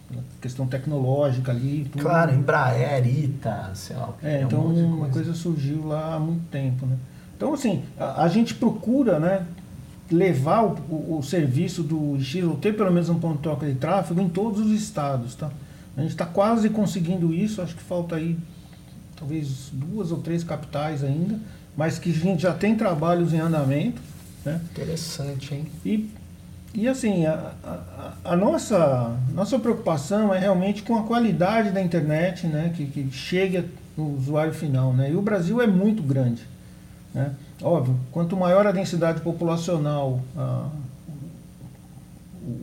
[0.08, 1.88] pela questão tecnológica ali.
[1.90, 2.02] Tudo.
[2.02, 4.14] Claro, Embraer, ITA, sei lá.
[4.22, 5.12] É, então um uma coisa.
[5.12, 6.96] coisa surgiu lá há muito tempo, né?
[7.36, 9.46] Então, assim, a, a gente procura, né?
[10.10, 13.66] levar o, o, o, serviço do X ou ter pelo menos um ponto de troca
[13.66, 15.50] de tráfego em todos os estados, tá?
[15.96, 18.36] A gente está quase conseguindo isso, acho que falta aí
[19.16, 21.38] talvez duas ou três capitais ainda,
[21.76, 24.00] mas que a gente já tem trabalhos em andamento.
[24.44, 24.60] Né?
[24.70, 25.66] Interessante, hein?
[25.84, 26.10] E,
[26.74, 32.46] e assim, a, a, a, nossa, nossa preocupação é realmente com a qualidade da internet
[32.46, 32.72] né?
[32.76, 33.64] que, que chegue
[33.96, 34.92] no usuário final.
[34.92, 35.10] Né?
[35.10, 36.42] E o Brasil é muito grande.
[37.14, 37.32] Né?
[37.60, 40.68] Óbvio, quanto maior a densidade populacional, a,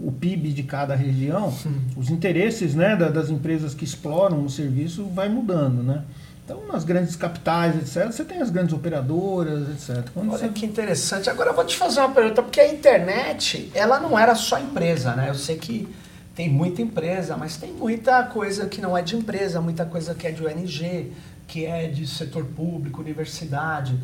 [0.03, 1.53] o PIB de cada região,
[1.95, 6.03] os interesses né, das empresas que exploram o serviço vai mudando, né?
[6.49, 10.09] Então, nas grandes capitais, etc., você tem as grandes operadoras, etc.
[10.11, 10.49] Quando Olha você...
[10.49, 11.29] que interessante.
[11.29, 15.13] Agora eu vou te fazer uma pergunta, porque a internet, ela não era só empresa,
[15.15, 15.29] né?
[15.29, 15.87] Eu sei que
[16.33, 20.25] tem muita empresa, mas tem muita coisa que não é de empresa, muita coisa que
[20.25, 21.13] é de ONG,
[21.47, 23.99] que é de setor público, universidade.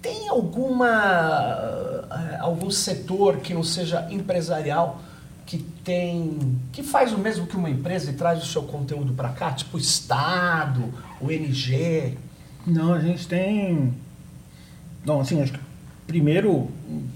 [0.00, 4.98] Tem alguma eh, algum setor que não seja empresarial
[5.84, 9.52] tem que faz o mesmo que uma empresa e traz o seu conteúdo para cá,
[9.52, 12.16] tipo Estado, ONG?
[12.66, 13.92] Não, a gente tem.
[15.04, 15.60] Não, assim, acho que
[16.06, 16.68] primeiro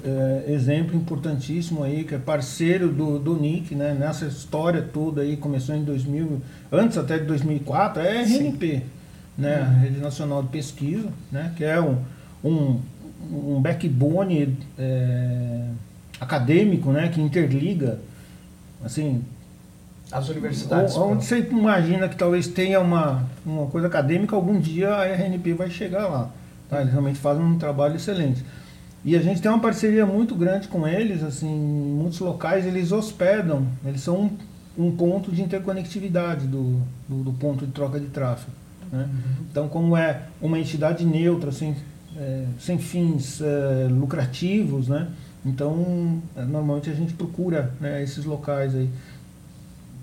[0.04, 3.94] é, exemplo importantíssimo aí, que é parceiro do, do NIC, né?
[3.94, 6.40] Nessa história toda aí, começou em 2000,
[6.72, 8.82] antes até de 2004, é a RNP, Sim.
[9.38, 9.60] né?
[9.60, 9.80] Uhum.
[9.80, 11.52] Rede Nacional de Pesquisa, né?
[11.56, 11.98] Que é um,
[12.42, 12.80] um,
[13.30, 15.68] um backbone é,
[16.20, 17.08] acadêmico, né?
[17.08, 18.00] Que interliga
[18.84, 19.24] assim
[20.10, 20.96] as universidades.
[20.96, 25.70] Onde você imagina que talvez tenha uma, uma coisa acadêmica, algum dia a RNP vai
[25.70, 26.30] chegar lá.
[26.68, 26.80] Tá?
[26.80, 28.44] Eles realmente fazem um trabalho excelente.
[29.04, 32.90] E a gente tem uma parceria muito grande com eles, assim, em muitos locais eles
[32.90, 34.22] hospedam, eles são
[34.76, 38.50] um, um ponto de interconectividade do, do, do, ponto de troca de tráfego.
[38.90, 39.08] Né?
[39.08, 39.46] Uhum.
[39.50, 41.76] Então, como é uma entidade neutra, sem,
[42.16, 45.08] é, sem fins é, lucrativos, né?
[45.46, 48.90] Então, é, normalmente a gente procura né, esses locais aí.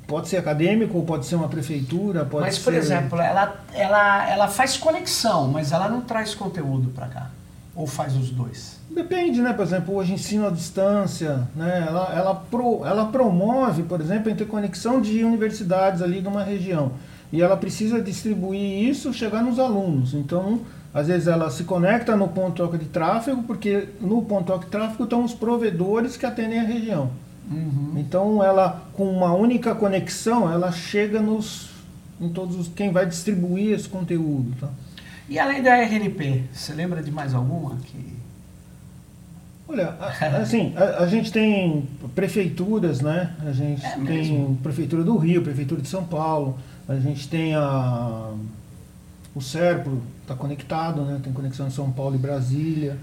[0.07, 2.63] Pode ser acadêmico, pode ser uma prefeitura, pode Mas, ser...
[2.63, 7.29] por exemplo, ela, ela, ela faz conexão, mas ela não traz conteúdo para cá.
[7.75, 8.79] Ou faz os dois?
[8.89, 9.51] Depende, né?
[9.51, 11.85] Por exemplo, hoje ensino à distância, né?
[11.87, 16.91] Ela, ela, pro, ela promove, por exemplo, a interconexão de universidades ali de uma região.
[17.31, 20.13] E ela precisa distribuir isso, chegar nos alunos.
[20.13, 20.61] Então,
[20.93, 24.45] às vezes ela se conecta no ponto de troca de tráfego, porque no ponto de
[24.47, 27.09] troca de tráfego estão os provedores que atendem a região.
[27.49, 27.93] Uhum.
[27.97, 31.71] Então ela, com uma única conexão, ela chega nos
[32.21, 34.53] em todos os, quem vai distribuir esse conteúdo.
[34.59, 34.69] Tá?
[35.27, 38.13] E além da RNP, você lembra de mais alguma que
[39.67, 39.95] Olha,
[40.39, 43.33] assim, a, a, gente tem prefeituras, né?
[43.39, 44.59] A gente é tem mesmo?
[44.61, 48.33] prefeitura do Rio, prefeitura de São Paulo, a gente tem a
[49.33, 51.19] o Serpro está conectado, né?
[51.23, 52.97] tem conexão em São Paulo e Brasília,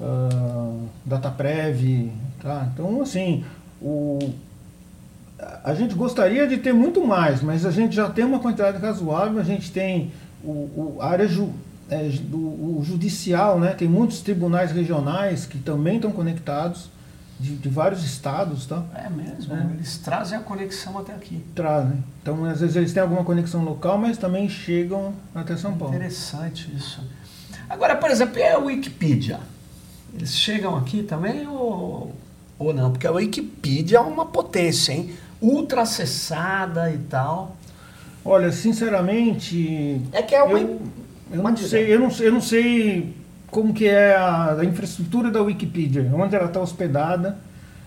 [0.00, 2.68] uh, Dataprev, tá?
[2.72, 3.44] Então, assim,
[3.80, 4.18] o,
[5.64, 9.40] a gente gostaria de ter muito mais, mas a gente já tem uma quantidade razoável,
[9.40, 11.52] a gente tem o, o a área ju,
[11.90, 13.72] é, do, o judicial, né?
[13.72, 16.88] tem muitos tribunais regionais que também estão conectados,
[17.42, 18.84] de, de, vários estados, tá?
[18.94, 19.66] É mesmo, é.
[19.74, 21.44] eles trazem a conexão até aqui.
[21.54, 22.02] Trazem.
[22.22, 25.94] Então, às vezes eles têm alguma conexão local, mas também chegam até São Paulo.
[25.94, 27.02] Interessante isso.
[27.68, 29.40] Agora, por exemplo, é a Wikipedia.
[30.14, 32.14] Eles chegam aqui também ou,
[32.58, 32.92] ou não?
[32.92, 35.12] Porque a Wikipedia é uma potência, hein?
[35.40, 37.56] Ultra acessada e tal.
[38.24, 40.00] Olha, sinceramente.
[40.12, 40.60] É que é uma.
[40.60, 40.80] Eu,
[41.32, 43.21] eu não sei, eu não, eu não sei
[43.52, 47.36] como que é a, a infraestrutura da Wikipedia, onde ela está hospedada,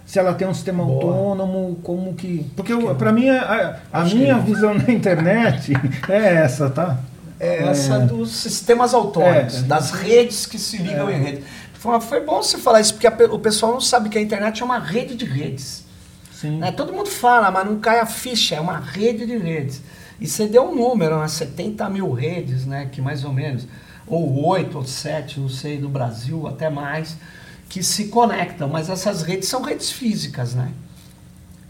[0.05, 0.93] se ela tem um sistema Boa.
[0.93, 2.49] autônomo, como que...
[2.55, 5.73] Porque para mim, a, a minha visão na internet
[6.07, 6.99] é essa, tá?
[7.39, 8.05] É essa é.
[8.05, 11.17] dos sistemas autônomos, é, das redes que se ligam é.
[11.17, 11.43] em rede.
[11.73, 14.61] Foi, foi bom você falar isso, porque a, o pessoal não sabe que a internet
[14.61, 15.83] é uma rede de redes.
[16.31, 16.59] Sim.
[16.59, 16.71] Né?
[16.71, 19.81] Todo mundo fala, mas não cai a ficha, é uma rede de redes.
[20.21, 21.27] E você deu um número, né?
[21.27, 22.87] 70 mil redes, né?
[22.91, 23.67] Que mais ou menos,
[24.07, 27.17] ou 8 ou 7, não sei, no Brasil, até mais,
[27.69, 28.69] que se conectam.
[28.69, 30.71] Mas essas redes são redes físicas, né?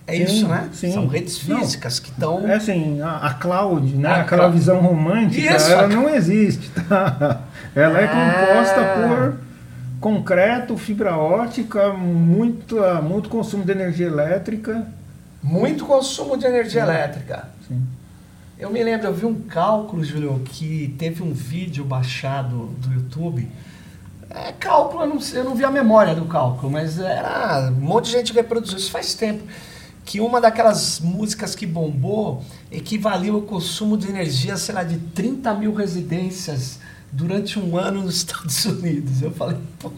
[0.07, 0.69] É sim, isso, né?
[0.71, 0.93] Sim.
[0.93, 2.47] São redes físicas não, que estão.
[2.47, 4.09] É assim, a, a cloud, né?
[4.09, 5.87] A Aquela visão romântica, isso, ela a...
[5.87, 7.41] não existe, tá?
[7.75, 8.95] Ela é composta ah.
[8.95, 9.37] por
[9.99, 14.87] concreto, fibra ótica, muito, muito consumo de energia elétrica.
[15.43, 17.49] Muito consumo de energia elétrica.
[17.67, 17.81] Sim.
[18.57, 23.49] Eu me lembro, eu vi um cálculo, Júlio, que teve um vídeo baixado do YouTube.
[24.29, 28.05] É, cálculo, eu não, eu não vi a memória do cálculo, mas era um monte
[28.05, 29.43] de gente reproduziu isso faz tempo.
[30.05, 35.53] Que uma daquelas músicas que bombou equivalia ao consumo de energia, sei lá, de 30
[35.55, 36.79] mil residências
[37.11, 39.21] durante um ano nos Estados Unidos.
[39.21, 39.91] Eu falei, pô,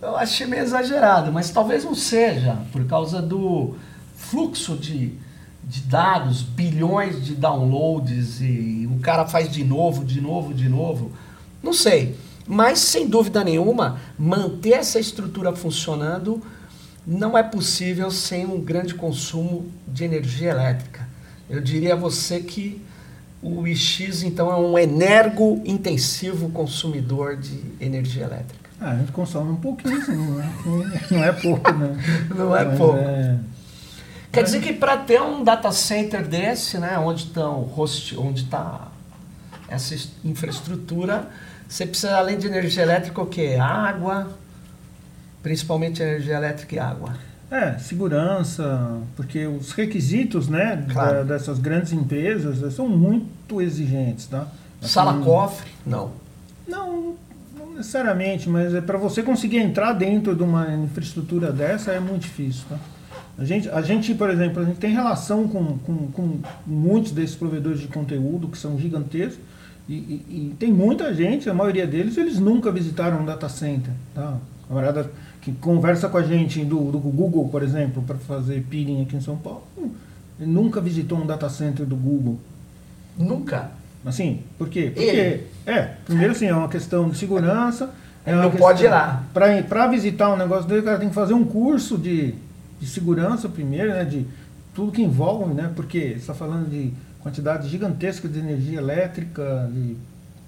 [0.00, 3.76] eu achei meio exagerado, mas talvez não seja, por causa do
[4.16, 5.16] fluxo de
[5.64, 11.12] de dados, bilhões de downloads e o cara faz de novo, de novo, de novo.
[11.62, 12.16] Não sei.
[12.46, 16.42] Mas, sem dúvida nenhuma, manter essa estrutura funcionando
[17.06, 21.08] não é possível sem um grande consumo de energia elétrica.
[21.48, 22.82] Eu diria a você que
[23.42, 28.70] o IX, então, é um energo-intensivo consumidor de energia elétrica.
[28.80, 31.96] Ah, a gente consome um pouquinho, não é, não é pouco, não.
[32.36, 32.98] não é Mas pouco.
[32.98, 33.38] É...
[34.32, 38.88] Quer dizer que para ter um data center desse, né, onde estão host, onde está
[39.68, 41.28] essa infraestrutura,
[41.68, 43.58] você precisa além de energia elétrica o quê?
[43.60, 44.32] Água,
[45.42, 47.14] principalmente energia elétrica e água.
[47.50, 51.16] É, segurança, porque os requisitos, né, claro.
[51.16, 54.46] da, dessas grandes empresas são muito exigentes, tá?
[54.80, 55.70] Assim, Sala cofre?
[55.84, 56.12] Não.
[56.66, 57.14] Não,
[57.54, 62.22] não necessariamente, mas é para você conseguir entrar dentro de uma infraestrutura dessa é muito
[62.22, 62.78] difícil, tá?
[63.38, 67.34] A gente, a gente, por exemplo, a gente tem relação com, com, com muitos desses
[67.34, 69.38] provedores de conteúdo que são gigantescos
[69.88, 73.92] e, e, e, tem muita gente, a maioria deles, eles nunca visitaram um data center.
[74.14, 74.36] Tá?
[74.68, 79.16] Camarada que conversa com a gente do, do Google, por exemplo, para fazer peering aqui
[79.16, 79.64] em São Paulo,
[80.38, 82.38] ele nunca visitou um data center do Google.
[83.18, 83.70] Nunca?
[84.04, 84.92] Assim, por quê?
[84.94, 85.46] Porque, ele.
[85.66, 87.90] é, primeiro assim, é uma questão de segurança.
[88.24, 89.24] É não pode ir lá.
[89.32, 92.34] Para visitar um negócio dele, o cara tem que fazer um curso de
[92.82, 94.26] de segurança primeiro, né, de
[94.74, 99.96] tudo que envolve, né, porque está falando de quantidade gigantesca de energia elétrica, de,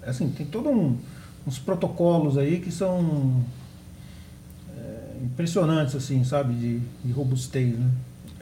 [0.05, 0.99] assim, tem todo um,
[1.47, 3.41] uns protocolos aí que são
[4.77, 7.89] é, impressionantes, assim, sabe, de, de robustez, né.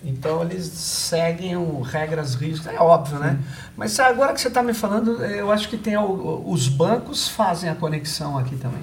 [0.03, 3.39] Então eles seguem regras rígidas, é óbvio, né?
[3.77, 7.75] Mas agora que você está me falando, eu acho que tem os bancos fazem a
[7.77, 8.83] conexão aqui também.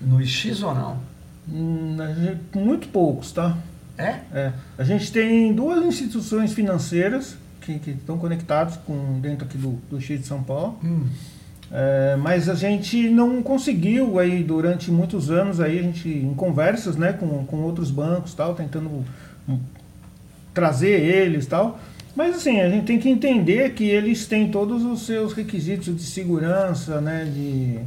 [0.00, 0.98] No X ou não?
[1.46, 1.98] Hum,
[2.54, 3.58] muito poucos, tá?
[3.96, 4.18] É?
[4.32, 4.52] é?
[4.76, 10.00] A gente tem duas instituições financeiras que, que estão conectadas com dentro aqui do, do
[10.00, 10.78] X de São Paulo.
[10.84, 11.06] Hum.
[11.72, 16.94] É, mas a gente não conseguiu aí durante muitos anos aí a gente em conversas
[16.94, 19.02] né com, com outros bancos tal tentando
[20.52, 21.80] trazer eles tal
[22.14, 26.02] mas assim a gente tem que entender que eles têm todos os seus requisitos de
[26.02, 27.80] segurança né de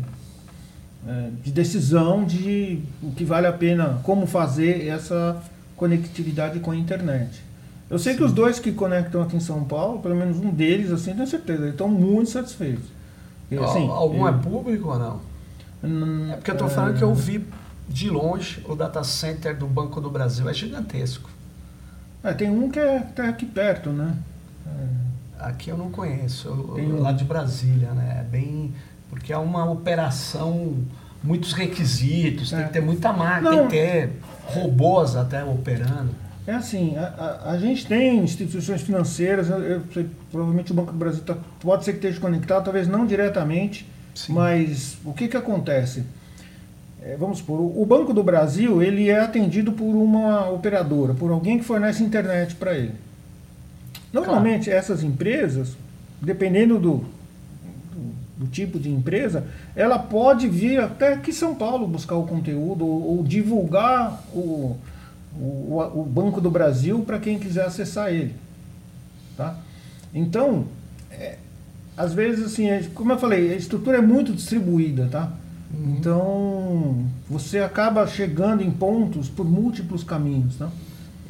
[1.08, 5.42] é, de decisão de o que vale a pena como fazer essa
[5.78, 7.42] conectividade com a internet.
[7.90, 8.18] Eu sei Sim.
[8.18, 11.28] que os dois que conectam aqui em São Paulo, pelo menos um deles, assim, tenho
[11.28, 12.86] certeza, eles estão muito satisfeitos.
[13.50, 14.28] E, assim, Algum eu...
[14.28, 15.22] é público ou não?
[15.82, 16.72] Hum, é porque eu estou é...
[16.72, 17.46] falando que eu vi
[17.88, 21.30] de longe o data center do Banco do Brasil, é gigantesco.
[22.22, 24.18] É, tem um que é até aqui perto, né?
[24.66, 25.46] É...
[25.46, 28.18] Aqui eu não conheço, eu, lá de Brasília, né?
[28.20, 28.74] É bem.
[29.10, 30.76] Porque é uma operação,
[31.24, 32.64] muitos requisitos, tem é.
[32.64, 36.10] que ter muita máquina, tem que ter robôs até operando?
[36.46, 40.98] É assim, a, a, a gente tem instituições financeiras, eu, eu, provavelmente o Banco do
[40.98, 43.86] Brasil tá, pode ser que esteja conectado, talvez não diretamente,
[44.16, 44.34] Sim.
[44.34, 46.04] mas o que, que acontece?
[47.04, 51.32] É, vamos supor, o, o Banco do Brasil ele é atendido por uma operadora, por
[51.32, 52.94] alguém que fornece internet para ele.
[54.14, 54.80] Normalmente claro.
[54.80, 55.76] essas empresas,
[56.22, 57.06] dependendo do,
[58.38, 63.18] do tipo de empresa, ela pode vir até aqui São Paulo buscar o conteúdo ou,
[63.18, 64.78] ou divulgar o,
[65.36, 68.36] o, o, Banco do Brasil para quem quiser acessar ele.
[69.36, 69.58] Tá?
[70.14, 70.66] Então,
[71.12, 71.38] é,
[71.96, 75.32] às vezes, assim, é, como eu falei, a estrutura é muito distribuída, tá?
[75.74, 75.96] Uhum.
[75.98, 80.70] Então, você acaba chegando em pontos por múltiplos caminhos, tá?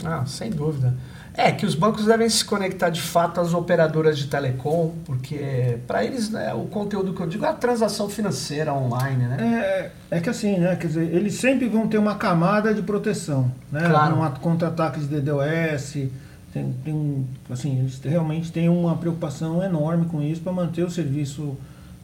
[0.04, 0.94] Ah, sem dúvida.
[1.38, 6.04] É, que os bancos devem se conectar de fato às operadoras de telecom, porque para
[6.04, 9.92] eles né, o conteúdo que eu digo é a transação financeira online, né?
[10.10, 10.76] É, é que assim, né?
[10.76, 13.88] Quer dizer, eles sempre vão ter uma camada de proteção, né?
[13.88, 14.20] Claro.
[14.20, 16.10] Um contra-ataque de DDoS,
[16.52, 21.56] tem, tem, assim, eles realmente têm uma preocupação enorme com isso para manter o serviço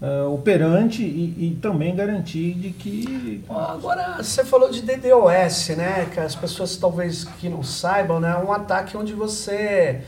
[0.04, 3.44] uh, operante e, e, também garantir de que.
[3.50, 6.10] Agora, você falou de DDoS, né?
[6.14, 8.32] Que as pessoas talvez que não saibam, né?
[8.32, 10.02] É um ataque onde você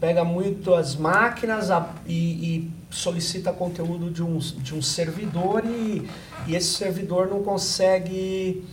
[0.00, 1.68] pega muito as máquinas
[2.06, 6.08] e, e, solicita conteúdo de um, de um servidor e,
[6.46, 8.64] e esse servidor não consegue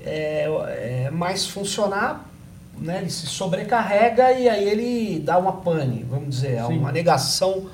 [0.00, 2.30] é, é, mais funcionar,
[2.78, 2.98] né?
[2.98, 7.66] ele se sobrecarrega e aí ele dá uma pane, vamos dizer, é uma negação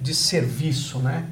[0.00, 0.98] de serviço.
[0.98, 1.26] Né?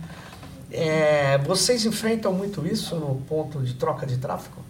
[0.71, 4.63] É, vocês enfrentam muito isso no ponto de troca de tráfego?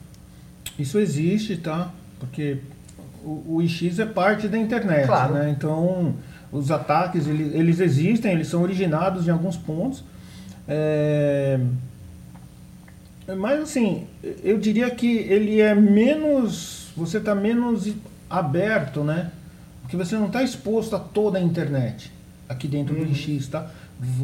[0.78, 1.90] Isso existe, tá?
[2.20, 2.58] Porque
[3.24, 5.34] o, o IX é parte da internet, claro.
[5.34, 5.50] né?
[5.50, 6.14] Então,
[6.52, 10.04] os ataques, eles, eles existem, eles são originados em alguns pontos.
[10.68, 11.58] É...
[13.36, 14.06] Mas, assim,
[14.42, 16.88] eu diria que ele é menos...
[16.96, 17.92] Você está menos
[18.30, 19.30] aberto, né?
[19.82, 22.12] Porque você não está exposto a toda a internet
[22.48, 23.04] aqui dentro uhum.
[23.04, 23.70] do IX, tá?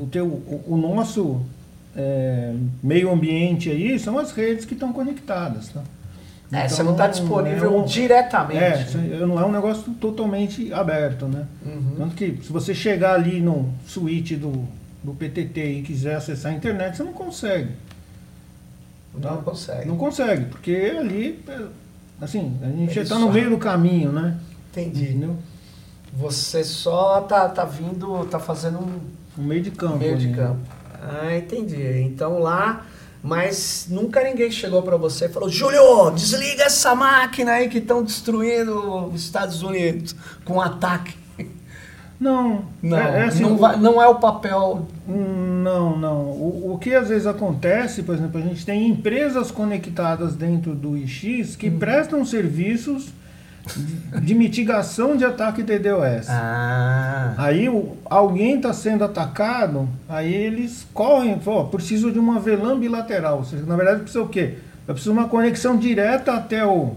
[0.00, 1.44] O, teu, o, o nosso
[1.96, 5.68] é, meio ambiente aí são as redes que estão conectadas.
[5.68, 5.82] Tá?
[6.52, 8.96] É, então, você não está disponível é um, diretamente.
[8.96, 11.46] É, não é um negócio totalmente aberto, né?
[11.64, 11.94] Uhum.
[11.98, 14.66] Tanto que se você chegar ali no suíte do,
[15.02, 17.70] do PTT e quiser acessar a internet, você não consegue.
[19.20, 19.30] Tá?
[19.30, 19.88] Não consegue.
[19.88, 21.42] Não consegue, porque ali,
[22.20, 24.36] assim, a gente está no meio do caminho, né?
[24.70, 25.04] Entendi.
[25.04, 25.36] Entendeu?
[26.16, 29.00] Você só tá, tá vindo, tá fazendo um...
[29.36, 29.98] Um meio de campo.
[29.98, 30.36] Meio de né?
[30.36, 30.60] campo.
[31.04, 32.00] Ah, entendi.
[32.00, 32.86] Então lá,
[33.22, 38.02] mas nunca ninguém chegou para você e falou: Júlio, desliga essa máquina aí que estão
[38.02, 41.14] destruindo os Estados Unidos com um ataque.
[42.18, 44.88] Não, não, é, é assim, não, vai, não, é o papel.
[45.06, 46.22] Não, não.
[46.22, 50.96] O, o que às vezes acontece, por exemplo, a gente tem empresas conectadas dentro do
[50.96, 51.78] IX que hum.
[51.78, 53.12] prestam serviços
[54.22, 56.28] de mitigação de ataque DDoS.
[56.28, 57.34] Ah.
[57.36, 63.38] Aí o, alguém está sendo atacado, aí eles correm, ó, preciso de uma VLAN bilateral.
[63.38, 64.58] Ou seja, na verdade precisa o quê?
[64.86, 66.94] Eu preciso de uma conexão direta até o,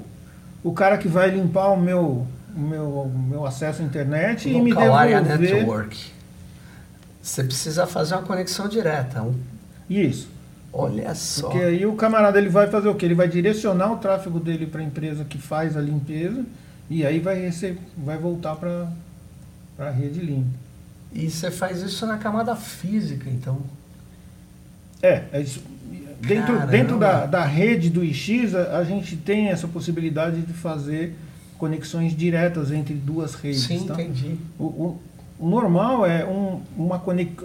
[0.64, 4.62] o cara que vai limpar o meu, o meu, o meu acesso à internet Local
[4.62, 5.38] e me devolver.
[5.40, 6.12] Network.
[7.22, 9.26] Você precisa fazer uma conexão direta.
[9.90, 10.30] Isso.
[10.72, 11.50] Olha só.
[11.50, 13.06] Porque aí o camarada ele vai fazer o quê?
[13.06, 16.46] Ele vai direcionar o tráfego dele para a empresa que faz a limpeza
[16.90, 18.88] e aí vai receber, vai voltar para
[19.80, 20.68] a rede limpa.
[21.14, 23.60] E você faz isso na camada física, então?
[25.02, 25.64] É, é isso.
[26.20, 31.16] Dentro, dentro da, da rede do IX, a, a, gente tem essa possibilidade de fazer
[31.58, 33.62] conexões diretas entre duas redes.
[33.62, 33.94] Sim, tá?
[33.94, 34.36] entendi.
[34.58, 35.02] O, o,
[35.40, 37.02] o normal é um, uma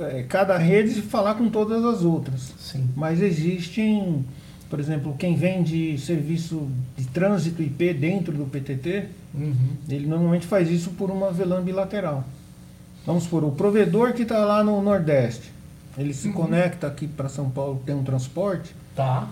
[0.08, 2.54] é, cada rede falar com todas as outras.
[2.58, 2.88] Sim.
[2.96, 4.24] Mas existem,
[4.70, 9.54] por exemplo, quem vende serviço de trânsito IP dentro do PTT, uhum.
[9.88, 12.24] ele normalmente faz isso por uma VLAN bilateral.
[13.04, 15.52] Vamos supor, o provedor que está lá no Nordeste,
[15.98, 16.34] ele se uhum.
[16.34, 18.74] conecta aqui para São Paulo, tem um transporte.
[18.96, 19.28] Tá.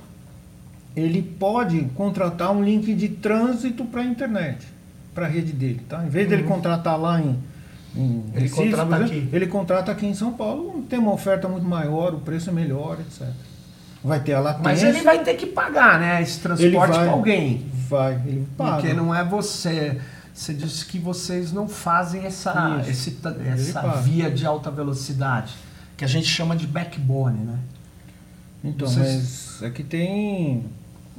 [0.94, 4.66] Ele pode contratar um link de trânsito para a internet,
[5.14, 5.80] para a rede dele.
[5.88, 6.04] Tá?
[6.04, 6.30] Em vez uhum.
[6.30, 7.38] dele contratar lá em
[7.94, 9.28] ele Recife, contrata aqui.
[9.32, 12.98] Ele contrata aqui em São Paulo, tem uma oferta muito maior, o preço é melhor,
[13.00, 13.28] etc.
[14.02, 14.70] Vai ter a latência.
[14.70, 16.22] Mas ele vai ter que pagar, né?
[16.22, 17.66] Esse transporte para alguém.
[17.88, 18.76] Vai, ele paga.
[18.76, 20.00] Porque não é você.
[20.32, 23.18] Você disse que vocês não fazem essa, esse,
[23.52, 25.52] essa via de alta velocidade,
[25.96, 27.58] que a gente chama de backbone, né?
[28.64, 29.58] Então, vocês...
[29.60, 30.64] mas aqui tem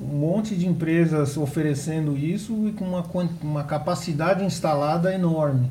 [0.01, 3.05] um monte de empresas oferecendo isso e com uma,
[3.43, 5.69] uma capacidade instalada enorme.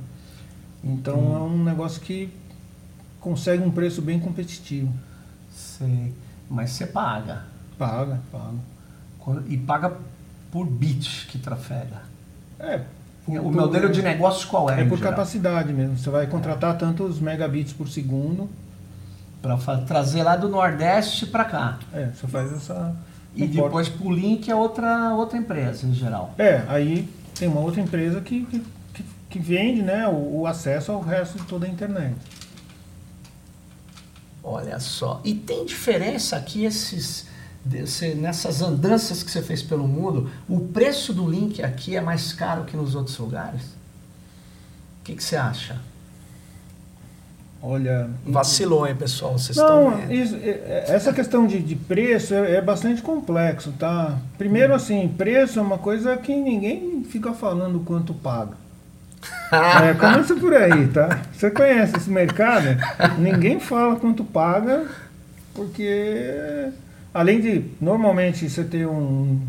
[0.83, 1.37] Então hum.
[1.37, 2.31] é um negócio que
[3.21, 4.93] consegue um preço bem competitivo.
[5.53, 6.13] Sim.
[6.49, 7.45] Mas você paga.
[7.79, 9.43] Paga, paga.
[9.49, 9.97] E paga
[10.51, 12.03] por bit que trafega.
[12.59, 12.83] É.
[13.27, 14.81] O, o modelo de negócio qual é?
[14.81, 15.13] É por geral?
[15.13, 15.97] capacidade mesmo.
[15.97, 16.79] Você vai contratar é.
[16.79, 18.49] tantos megabits por segundo.
[19.41, 19.57] Para
[19.87, 21.79] trazer lá do Nordeste para cá.
[21.95, 22.95] É, você faz essa.
[23.35, 26.35] E depois por link é outra, outra empresa em geral.
[26.37, 27.09] É, aí
[27.39, 28.63] tem uma outra empresa que, que
[29.31, 32.17] que vende né, o, o, acesso ao resto de toda a internet.
[34.43, 35.21] Olha só.
[35.25, 37.29] E tem diferença aqui esses,
[37.65, 40.29] desse, nessas andanças que você fez pelo mundo?
[40.49, 43.63] O preço do link aqui é mais caro que nos outros lugares?
[45.01, 45.81] O que, que você acha?
[47.63, 48.11] Olha.
[48.27, 49.39] Vacilou, hein, pessoal?
[49.39, 53.73] Vocês não, estão isso, é, é, essa questão de, de preço é, é, bastante complexo,
[53.79, 54.19] tá?
[54.39, 54.77] Primeiro, hum.
[54.77, 58.57] assim, preço é uma coisa que ninguém fica falando quanto paga.
[59.85, 61.23] é, começa por aí, tá?
[61.33, 62.67] Você conhece esse mercado?
[63.19, 64.87] Ninguém fala quanto paga,
[65.55, 66.71] porque
[67.13, 69.41] além de normalmente você ter um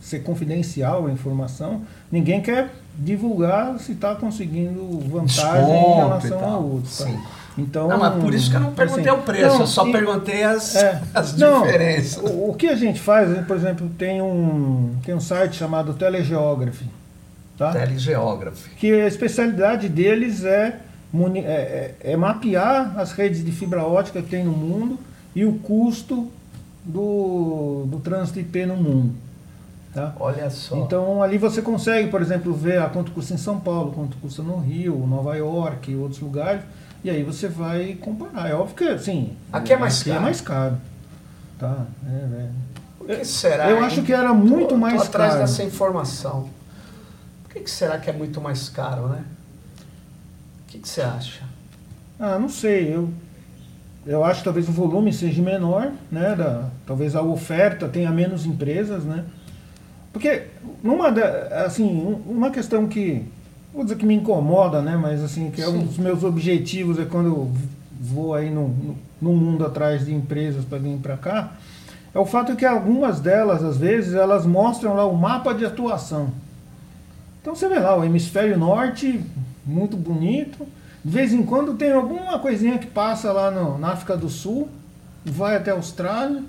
[0.00, 6.58] ser confidencial a informação, ninguém quer divulgar se está conseguindo vantagem Desconto em relação a
[6.58, 7.04] outro.
[7.04, 7.10] Tá?
[7.58, 9.86] Então, não, mas por isso que eu não perguntei assim, o preço, não, eu só
[9.86, 12.22] e, perguntei as, é, as não, diferenças.
[12.22, 16.86] O, o, que a gente faz, por exemplo, tem um, tem um site chamado Telegeography.
[17.56, 17.72] Tá?
[17.72, 18.70] Telegeography.
[18.76, 20.78] Que a especialidade deles é,
[21.14, 24.98] é, é, é mapear as redes de fibra ótica que tem no mundo
[25.34, 26.30] e o custo
[26.84, 29.14] do, do trânsito IP no mundo.
[29.92, 30.14] Tá?
[30.20, 30.76] Olha só.
[30.76, 34.42] Então ali você consegue, por exemplo, ver a quanto custa em São Paulo, quanto custa
[34.42, 36.60] no Rio, Nova York e outros lugares.
[37.02, 38.50] E aí você vai comparar.
[38.50, 39.34] É óbvio que assim.
[39.50, 40.22] Aqui é mais aqui é caro.
[40.22, 40.76] é mais caro.
[41.58, 41.86] Tá?
[43.08, 43.24] É, é.
[43.24, 43.70] Será?
[43.70, 45.46] Eu acho que era muito tô, mais tô atrás caro.
[45.46, 46.50] dessa informação.
[47.56, 49.24] Por que, será que é muito mais caro, né?
[50.60, 51.42] O que, que você acha?
[52.20, 52.94] Ah, não sei.
[52.94, 53.08] Eu,
[54.06, 56.36] eu acho que talvez o volume seja menor, né?
[56.36, 59.24] Da, talvez a oferta tenha menos empresas, né?
[60.12, 60.48] Porque
[60.84, 61.08] numa
[61.64, 63.24] assim, uma questão que
[63.72, 67.04] vou dizer que me incomoda, né, mas assim, que é um dos meus objetivos é
[67.04, 67.52] quando eu
[68.00, 71.52] vou aí no, no, no mundo atrás de empresas para vir para cá,
[72.14, 76.30] é o fato que algumas delas, às vezes, elas mostram lá o mapa de atuação.
[77.46, 79.20] Então você vê lá o hemisfério norte,
[79.64, 80.66] muito bonito.
[81.04, 84.68] De vez em quando tem alguma coisinha que passa lá no, na África do Sul,
[85.24, 86.42] vai até a Austrália,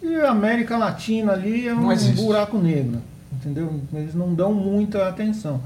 [0.00, 3.80] e a América Latina ali é um buraco negro, entendeu?
[3.92, 5.60] Eles não dão muita atenção.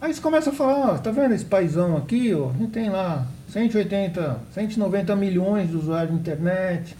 [0.00, 2.88] Aí você começa a falar, ó, tá vendo esse paizão aqui, ó, a gente tem
[2.88, 6.96] lá 180, 190 milhões de usuários de internet,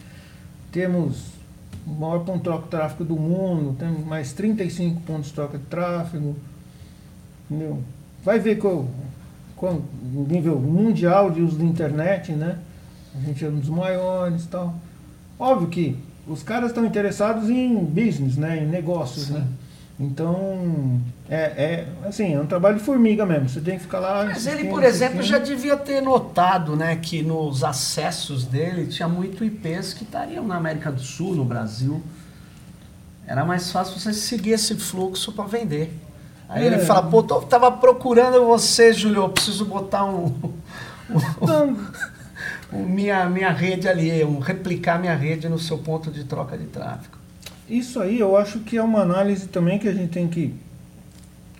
[0.73, 1.27] temos
[1.87, 5.59] o maior ponto de troca de tráfego do mundo, temos mais 35 pontos de troca
[5.59, 6.35] de tráfego,
[7.51, 7.83] entendeu?
[8.25, 8.87] Vai ver qual
[9.63, 12.59] o nível mundial de uso da internet, né?
[13.15, 14.75] A gente é um dos maiores e tal.
[15.39, 15.97] Óbvio que
[16.27, 18.63] os caras estão interessados em business, né?
[18.63, 19.35] Em negócios, Sim.
[19.35, 19.47] né?
[19.99, 20.99] Então,
[21.29, 23.51] é, é, assim, é um trabalho de formiga mesmo.
[23.51, 24.25] Você tem que ficar lá.
[24.25, 29.45] Mas ele, por exemplo, já devia ter notado, né, que nos acessos dele tinha muito
[29.45, 32.03] IPs que estariam na América do Sul, no Brasil.
[33.27, 35.93] Era mais fácil você seguir esse fluxo para vender.
[36.51, 36.67] Aí é.
[36.67, 40.35] ele fala, pô, tô, tava procurando você, Júlio, eu preciso botar um,
[42.73, 46.67] um, minha, minha rede ali, um, replicar minha rede no seu ponto de troca de
[46.67, 47.17] tráfego.
[47.69, 50.53] Isso aí eu acho que é uma análise também que a gente tem que,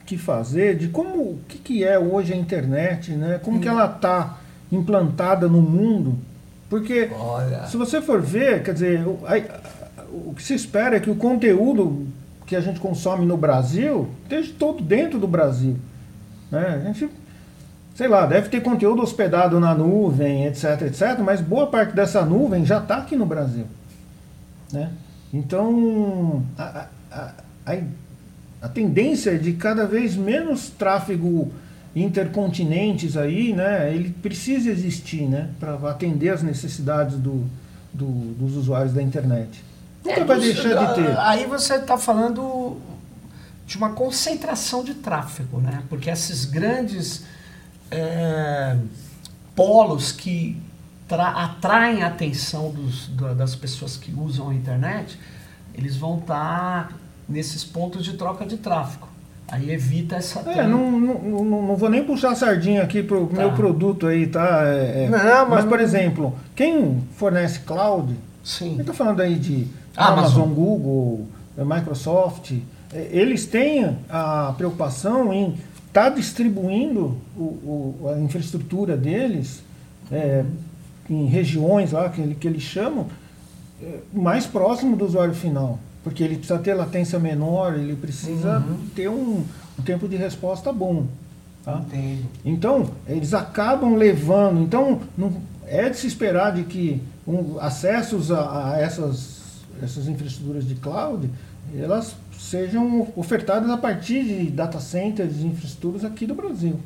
[0.05, 3.39] que fazer de como o que, que é hoje a internet, né?
[3.39, 3.61] Como hum.
[3.61, 4.39] que ela está
[4.73, 6.19] implantada no mundo.
[6.69, 7.65] Porque Olha.
[7.67, 11.15] se você for ver, quer dizer, o, a, o que se espera é que o
[11.15, 12.09] conteúdo
[12.51, 15.77] que a gente consome no Brasil esteja todo dentro do Brasil.
[16.51, 16.83] Né?
[16.83, 17.09] A gente
[17.95, 22.67] sei lá, deve ter conteúdo hospedado na nuvem, etc, etc, mas boa parte dessa nuvem
[22.67, 23.67] já está aqui no Brasil.
[24.73, 24.91] Né?
[25.33, 27.33] Então, a, a,
[27.67, 27.77] a,
[28.63, 31.53] a, tendência é de cada vez menos tráfego
[31.95, 37.45] intercontinentes aí, né, ele precisa existir, né, para atender as necessidades do,
[37.93, 39.70] do, dos usuários da internet.
[40.05, 41.19] Nunca é, vai deixar de ter.
[41.19, 42.81] Aí você está falando
[43.67, 45.83] de uma concentração de tráfego, né?
[45.89, 47.25] Porque esses grandes
[47.91, 48.77] é,
[49.55, 50.61] polos que
[51.11, 55.19] atraem a atenção dos, das pessoas que usam a internet,
[55.75, 56.95] eles vão estar tá
[57.29, 59.09] nesses pontos de troca de tráfego.
[59.49, 60.41] Aí evita essa.
[60.49, 63.39] É, não, não, não, vou nem puxar a sardinha aqui pro tá.
[63.39, 64.63] meu produto aí, tá?
[64.65, 65.09] É, é.
[65.09, 68.71] Não, mas, mas, por exemplo, quem fornece cloud, Sim.
[68.71, 69.67] gente está falando aí de
[69.97, 71.27] Amazon, Amazon Google,
[71.57, 72.53] Microsoft,
[72.93, 79.61] é, eles têm a preocupação em está distribuindo o, o, a infraestrutura deles
[80.11, 80.45] é,
[81.09, 83.09] em regiões lá que, que eles chamam
[84.13, 85.79] mais próximo do usuário final.
[86.03, 88.77] Porque ele precisa ter latência menor, ele precisa uhum.
[88.95, 89.45] ter um,
[89.79, 91.07] um, tempo de resposta bom.
[91.63, 91.83] Tá?
[92.45, 94.63] Então, eles acabam levando.
[94.63, 95.33] Então, não,
[95.67, 99.50] é de se esperar de que um, acessos a, a essas,
[99.83, 101.31] essas infraestruturas de cloud
[101.79, 106.81] elas sejam ofertadas a partir de data centers e infraestruturas aqui do Brasil.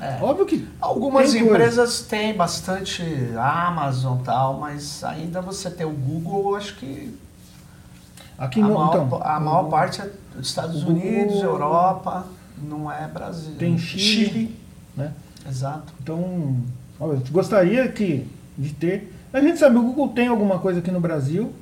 [0.00, 0.18] É.
[0.22, 3.02] Óbvio que algumas empresas têm bastante
[3.36, 7.12] Amazon tal, mas ainda você tem o Google, acho que
[8.38, 12.26] aqui a, no, maior, então, a maior o, parte é dos Estados Unidos, Google, Europa,
[12.62, 13.56] não é Brasil.
[13.58, 14.56] Tem Chile, Chile
[14.96, 15.12] né?
[15.48, 15.92] Exato.
[16.00, 16.56] Então,
[17.00, 18.24] ó, eu gostaria que
[18.56, 19.12] de ter.
[19.32, 21.52] A gente sabe o Google tem alguma coisa aqui no Brasil,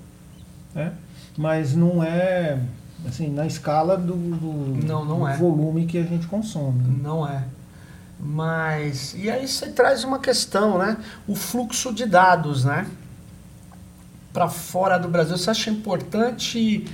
[0.76, 0.92] né?
[1.36, 2.58] mas não é
[3.06, 5.36] assim, na escala do, do, não, não do é.
[5.36, 6.82] volume que a gente consome.
[7.02, 7.44] Não é.
[8.18, 10.96] Mas, e aí você traz uma questão, né?
[11.28, 12.86] O fluxo de dados, né?
[14.32, 15.36] Para fora do Brasil.
[15.36, 16.86] Você acha importante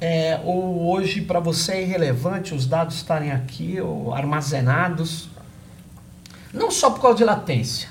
[0.00, 5.28] é, ou hoje para você é irrelevante os dados estarem aqui ou armazenados?
[6.52, 7.88] Não só por causa de latência,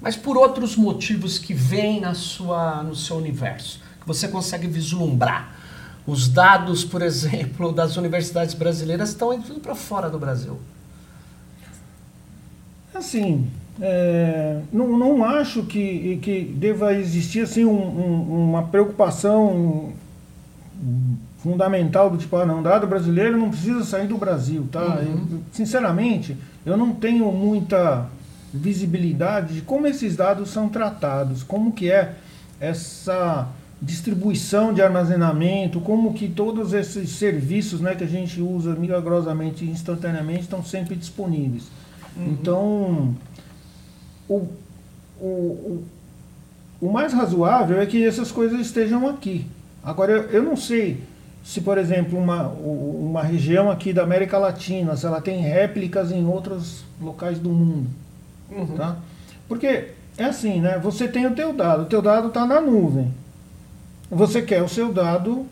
[0.00, 3.80] mas por outros motivos que vêm na sua, no seu universo,
[4.14, 5.54] você consegue vislumbrar.
[6.06, 10.58] Os dados, por exemplo, das universidades brasileiras estão indo para fora do Brasil.
[12.92, 13.48] Assim,
[13.80, 19.92] é, não, não acho que, que deva existir assim, um, um, uma preocupação
[21.38, 24.80] fundamental do tipo, ah, não, dado brasileiro não precisa sair do Brasil, tá?
[24.84, 25.26] Uhum.
[25.30, 26.36] Eu, sinceramente,
[26.66, 28.06] eu não tenho muita
[28.52, 32.16] visibilidade de como esses dados são tratados, como que é
[32.60, 33.48] essa
[33.82, 40.42] distribuição de armazenamento, como que todos esses serviços né, que a gente usa milagrosamente instantaneamente
[40.42, 41.64] estão sempre disponíveis.
[42.16, 42.26] Uhum.
[42.26, 43.16] Então,
[44.28, 44.48] o,
[45.18, 45.84] o, o,
[46.80, 49.46] o, mais razoável é que essas coisas estejam aqui.
[49.82, 51.00] Agora, eu, eu não sei
[51.42, 56.26] se, por exemplo, uma, uma região aqui da América Latina, se ela tem réplicas em
[56.26, 57.88] outros locais do mundo.
[58.50, 58.76] Uhum.
[58.76, 58.96] Tá?
[59.48, 60.78] Porque é assim, né?
[60.82, 63.10] Você tem o teu dado, o teu dado está na nuvem.
[64.10, 65.46] Você quer o seu dado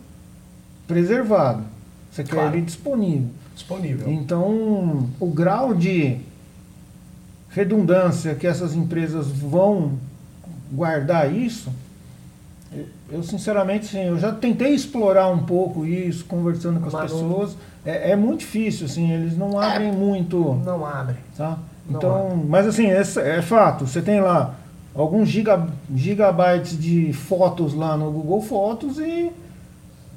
[0.87, 1.63] preservado.
[2.11, 2.57] Você quer claro.
[2.57, 3.31] ele disponível.
[3.55, 4.11] Disponível.
[4.11, 6.19] Então, o grau de
[7.51, 9.93] redundância que essas empresas vão
[10.71, 11.73] guardar isso,
[13.11, 17.57] eu sinceramente sim, eu já tentei explorar um pouco isso, conversando com as Mas pessoas.
[17.85, 17.93] Não...
[17.93, 19.67] É, é, muito difícil, assim, eles não é.
[19.67, 20.61] abrem é, muito.
[20.65, 21.17] Não abrem.
[21.37, 21.59] Tá?
[21.89, 24.55] Então, não mas assim, é, é, fato, você tem lá
[25.03, 29.31] alguns giga, gigabytes de fotos lá no Google Fotos e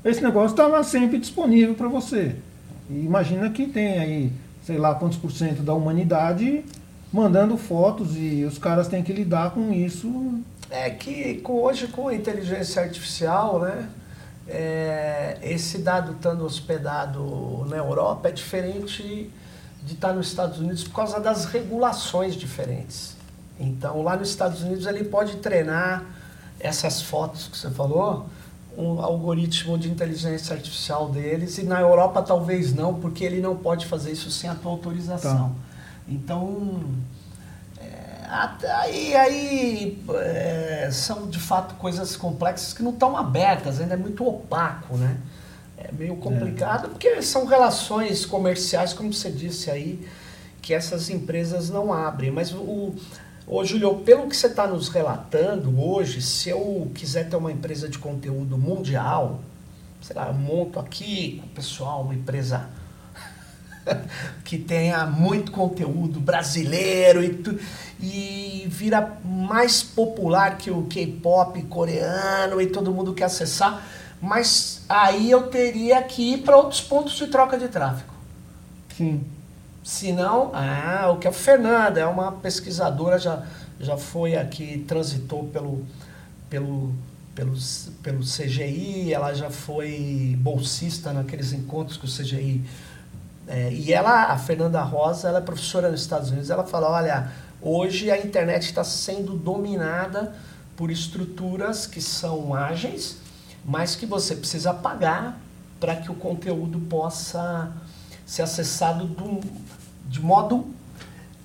[0.03, 2.35] esse negócio está lá sempre disponível para você.
[2.89, 4.31] E imagina que tem aí,
[4.65, 6.63] sei lá quantos por cento da humanidade
[7.11, 10.39] mandando fotos e os caras têm que lidar com isso.
[10.69, 13.89] É que hoje com a inteligência artificial, né?
[14.47, 19.29] É, esse dado estando hospedado na Europa é diferente
[19.83, 23.15] de estar nos Estados Unidos por causa das regulações diferentes.
[23.61, 26.03] Então lá nos Estados Unidos ele pode treinar
[26.59, 28.27] essas fotos que você falou,
[28.77, 33.85] um algoritmo de inteligência artificial deles, e na Europa talvez não, porque ele não pode
[33.85, 35.49] fazer isso sem a tua autorização.
[35.49, 35.55] Tá.
[36.07, 36.83] Então,
[37.79, 43.97] é, aí, aí é, são de fato coisas complexas que não estão abertas, ainda é
[43.97, 45.17] muito opaco, né?
[45.77, 46.89] É meio complicado, é.
[46.89, 50.07] porque são relações comerciais, como você disse aí,
[50.61, 52.29] que essas empresas não abrem.
[52.29, 52.93] Mas o,
[53.47, 57.89] Ô, Júlio, pelo que você está nos relatando hoje, se eu quiser ter uma empresa
[57.89, 59.41] de conteúdo mundial,
[60.01, 62.69] sei lá, eu monto aqui o pessoal uma empresa
[64.45, 67.59] que tenha muito conteúdo brasileiro e, tu,
[67.99, 73.83] e vira mais popular que o K-pop coreano e todo mundo quer acessar,
[74.21, 78.13] mas aí eu teria que ir para outros pontos de troca de tráfego.
[78.95, 79.23] Sim.
[79.83, 83.43] Se não, ah, o que a Fernanda é uma pesquisadora, já,
[83.79, 85.85] já foi aqui, transitou pelo,
[86.49, 86.93] pelo,
[87.33, 87.53] pelo,
[88.03, 92.63] pelo CGI, ela já foi bolsista naqueles encontros que o CGI
[93.47, 97.31] é, e ela, a Fernanda Rosa, ela é professora nos Estados Unidos, ela fala, olha,
[97.61, 100.33] hoje a internet está sendo dominada
[100.77, 103.17] por estruturas que são ágeis,
[103.65, 105.39] mas que você precisa pagar
[105.79, 107.71] para que o conteúdo possa
[108.25, 109.41] ser acessado do,
[110.11, 110.67] de modo,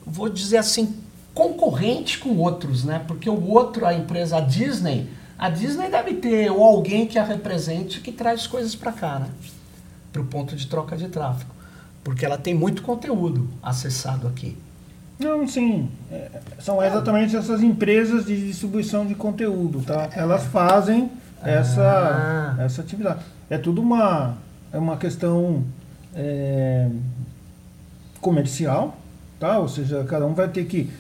[0.04, 0.94] vou dizer assim,
[1.32, 3.02] concorrente com outros, né?
[3.06, 5.08] Porque o outro, a empresa a Disney,
[5.38, 9.28] a Disney deve ter ou alguém que a represente que traz coisas para cá, né?
[10.12, 11.56] Para o ponto de troca de tráfego
[12.06, 14.56] porque ela tem muito conteúdo acessado aqui.
[15.18, 15.90] Não, sim.
[16.08, 20.08] É, são exatamente essas empresas de distribuição de conteúdo, tá?
[20.12, 21.10] Elas fazem
[21.42, 22.62] essa, ah.
[22.62, 23.24] essa atividade.
[23.50, 24.36] É tudo uma,
[24.72, 25.64] é uma questão
[26.14, 26.88] é,
[28.26, 28.96] comercial,
[29.38, 29.60] tá?
[29.60, 30.90] Ou seja, cada um vai ter que,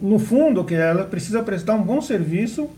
[0.00, 2.68] no fundo, que ela precisa prestar um bom serviço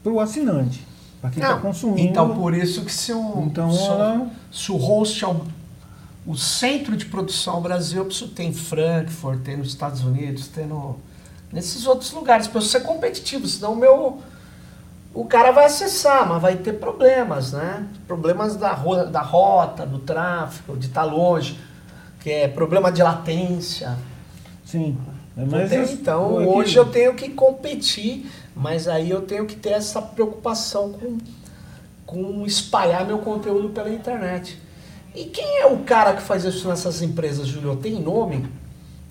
[0.00, 0.86] para o assinante,
[1.20, 2.08] para quem está consumindo.
[2.08, 4.30] Então, por isso que se o, então, se, ela...
[4.52, 5.28] se o host é
[6.24, 10.64] o centro de produção Brasil, eu preciso ter em Frankfurt, ter nos Estados Unidos, ter
[10.64, 11.00] no,
[11.52, 14.22] nesses outros lugares, para eu ser competitivo, senão o meu
[15.14, 17.88] o cara vai acessar, mas vai ter problemas, né?
[18.06, 18.74] Problemas da,
[19.10, 21.58] da rota, do tráfego, de estar tá longe,
[22.28, 23.96] que é problema de latência.
[24.62, 24.98] Sim.
[25.34, 30.02] Mas ter, então, hoje eu tenho que competir, mas aí eu tenho que ter essa
[30.02, 31.16] preocupação com,
[32.04, 34.60] com espalhar meu conteúdo pela internet.
[35.14, 37.76] E quem é o cara que faz isso nessas empresas, Julio?
[37.76, 38.44] Tem nome?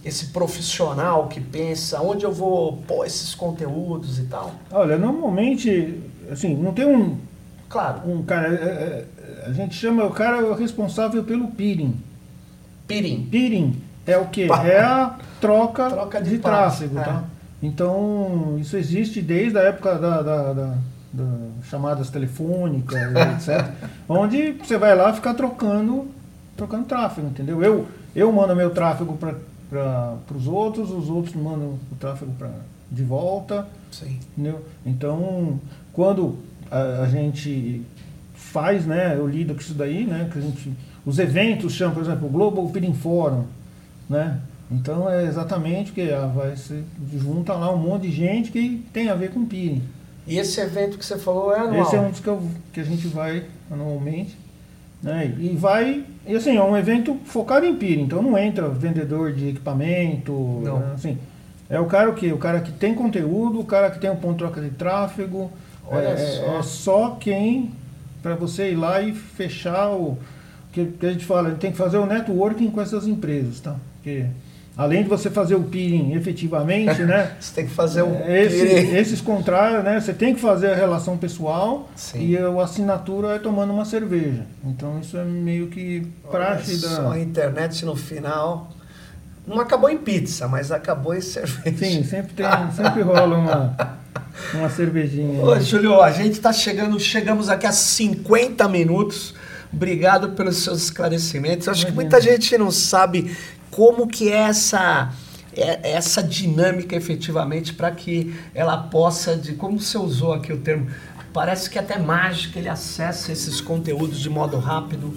[0.06, 4.54] Esse profissional que pensa onde eu vou pôr esses conteúdos e tal?
[4.70, 7.18] Olha, normalmente, assim, não tem um.
[7.68, 8.08] Claro.
[8.08, 8.54] Um cara.
[8.54, 11.96] É, é, a gente chama o cara responsável pelo peering.
[12.88, 13.28] Peering.
[13.30, 14.44] Peering é o que?
[14.44, 17.04] É a troca, troca de, de tráfego, é.
[17.04, 17.24] tá?
[17.62, 20.74] Então, isso existe desde a época da, da, da,
[21.12, 21.34] da
[21.70, 23.00] chamadas telefônicas,
[23.36, 23.72] etc.
[24.08, 26.08] onde você vai lá ficar trocando,
[26.56, 27.62] trocando tráfego, entendeu?
[27.64, 32.52] Eu, eu mando meu tráfego para os outros, os outros mandam o tráfego pra,
[32.92, 33.68] de volta.
[33.92, 34.20] Sim.
[34.38, 34.64] Entendeu?
[34.86, 35.60] Então,
[35.94, 36.38] quando
[36.70, 37.82] a, a, gente
[38.36, 40.74] faz, né, eu lido com isso daí, né, que a gente,
[41.08, 43.46] os eventos chamam, por exemplo, o Global Peering Forum,
[44.10, 46.84] né, então é exatamente que ah, vai se
[47.16, 49.82] junta lá um monte de gente que tem a ver com peering.
[50.28, 51.82] E esse evento que você falou é anual?
[51.82, 52.44] Esse é um dos que, eu,
[52.74, 54.38] que a gente vai anualmente.
[55.02, 55.34] Né?
[55.40, 56.04] E vai.
[56.26, 60.34] E assim, é um evento focado em peering, então não entra vendedor de equipamento.
[60.62, 60.80] Não.
[60.80, 60.92] Né?
[60.94, 61.18] Assim,
[61.70, 64.34] é o cara que o cara que tem conteúdo, o cara que tem um ponto
[64.34, 65.50] de troca de tráfego.
[65.90, 66.60] Olha é, só.
[66.60, 67.72] é só quem
[68.22, 70.18] para você ir lá e fechar o
[70.86, 73.60] que, que a gente fala, a gente tem que fazer o networking com essas empresas,
[73.60, 73.76] tá?
[73.96, 74.26] Porque
[74.76, 77.32] além de você fazer o peering efetivamente, né?
[77.40, 78.66] você tem que fazer o esse,
[78.96, 80.00] esses contrários, né?
[80.00, 82.28] Você tem que fazer a relação pessoal Sim.
[82.28, 84.46] e a assinatura é tomando uma cerveja.
[84.64, 86.96] Então isso é meio que praxe Olha da.
[86.96, 88.70] Só a internet no final
[89.48, 91.78] não acabou em pizza, mas acabou em cerveja.
[91.78, 93.98] Sim, sempre tem, sempre rola uma
[94.54, 95.44] uma cervejinha.
[95.44, 99.34] Ô, Júlio, a gente está chegando, chegamos aqui a 50 minutos.
[99.72, 101.68] Obrigado pelos seus esclarecimentos.
[101.68, 103.36] Acho que muita gente não sabe
[103.70, 105.12] como que é essa
[105.56, 110.88] é, essa dinâmica efetivamente para que ela possa de como você usou aqui o termo
[111.34, 115.14] parece que é até mágica ele acessa esses conteúdos de modo rápido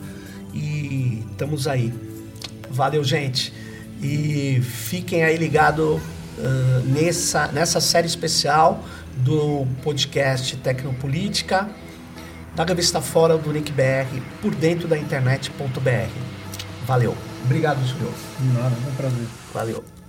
[0.53, 1.95] e estamos aí.
[2.71, 3.53] Valeu gente.
[4.03, 6.01] E fiquem aí ligados uh,
[6.87, 8.83] nessa nessa série especial
[9.19, 11.69] do podcast Tecnopolítica
[12.55, 16.11] da revista Fora do Nick BR por dentro da internet.br
[16.87, 18.13] valeu Obrigado, senhor.
[18.55, 19.27] Nada, é um prazer.
[19.53, 20.00] Valeu.